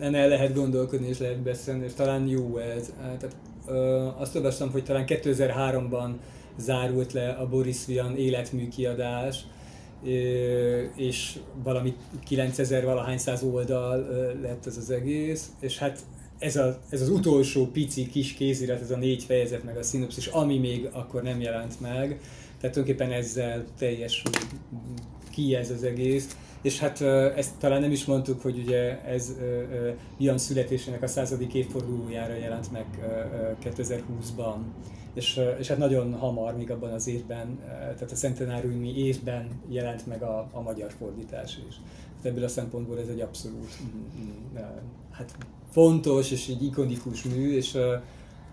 [0.01, 2.93] el lehet gondolkodni, és lehet beszélni, és talán jó ez.
[3.19, 3.37] Tehát,
[3.67, 6.11] ö, azt olvastam, hogy talán 2003-ban
[6.57, 9.45] zárult le a Boris Vian életmű kiadás,
[10.97, 11.95] és valami
[12.25, 14.07] 9000 valahány száz oldal
[14.43, 15.99] lett ez az egész, és hát
[16.39, 20.27] ez, a, ez az utolsó pici kis kézirat, ez a négy fejezet meg a szinopszis,
[20.27, 22.21] ami még akkor nem jelent meg,
[22.61, 24.33] tehát tulajdonképpen ezzel teljesül
[25.31, 26.37] ki ez az egész.
[26.63, 27.01] És hát
[27.37, 29.35] ezt talán nem is mondtuk, hogy ugye ez
[30.19, 32.87] Jan születésének a századik évfordulójára jelent meg
[33.65, 34.57] 2020-ban.
[35.15, 40.23] És, és hát nagyon hamar, még abban az évben, tehát a centenáriumi évben jelent meg
[40.23, 41.75] a, a magyar fordítás is.
[41.75, 43.79] Tehát ebből a szempontból ez egy abszolút
[45.11, 45.37] hát
[45.71, 47.79] fontos és egy ikonikus mű, és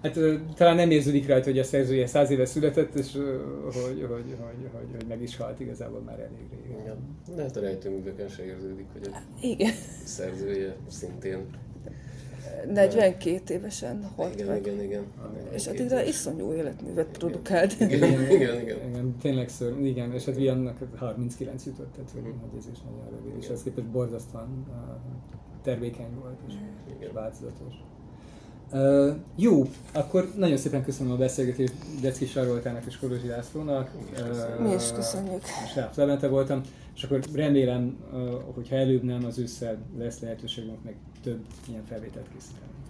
[0.01, 0.19] Hát
[0.55, 4.37] talán nem érződik rajta, hogy a szerzője száz éve született, és hogy, hogy, hogy,
[4.71, 6.81] hogy, hogy meg is halt igazából már elég régen.
[6.81, 6.97] Igen.
[7.35, 9.73] De hát a rejtőműveken se érződik, hogy a Igen.
[10.03, 11.45] szerzője szintén
[12.73, 14.65] 42 évesen halt igen, meg.
[14.65, 15.03] Igen, igen.
[15.51, 17.79] És addigra iszonyú életművet produkált.
[17.79, 18.61] Igen, igen, igen.
[18.61, 18.89] igen.
[18.89, 22.23] igen tényleg ször, igen, és hát Viannak 39 jutott, tehát hogy
[22.57, 24.65] ez is nagyon rövid, és az képest borzasztóan
[25.63, 26.53] tervékeny volt, és,
[26.99, 27.73] és változatos.
[28.73, 29.63] Uh, jó,
[29.93, 33.91] akkor nagyon szépen köszönöm a beszélgetést Decki Saroltának és Kolozsi Lászlónak.
[34.59, 35.41] Uh, Mi is köszönjük.
[35.73, 36.61] Sáv Levente voltam,
[37.01, 37.97] és akkor remélem,
[38.53, 42.80] hogyha előbb nem, az ősszel lesz lehetőségünk meg több ilyen felvételt készíteni.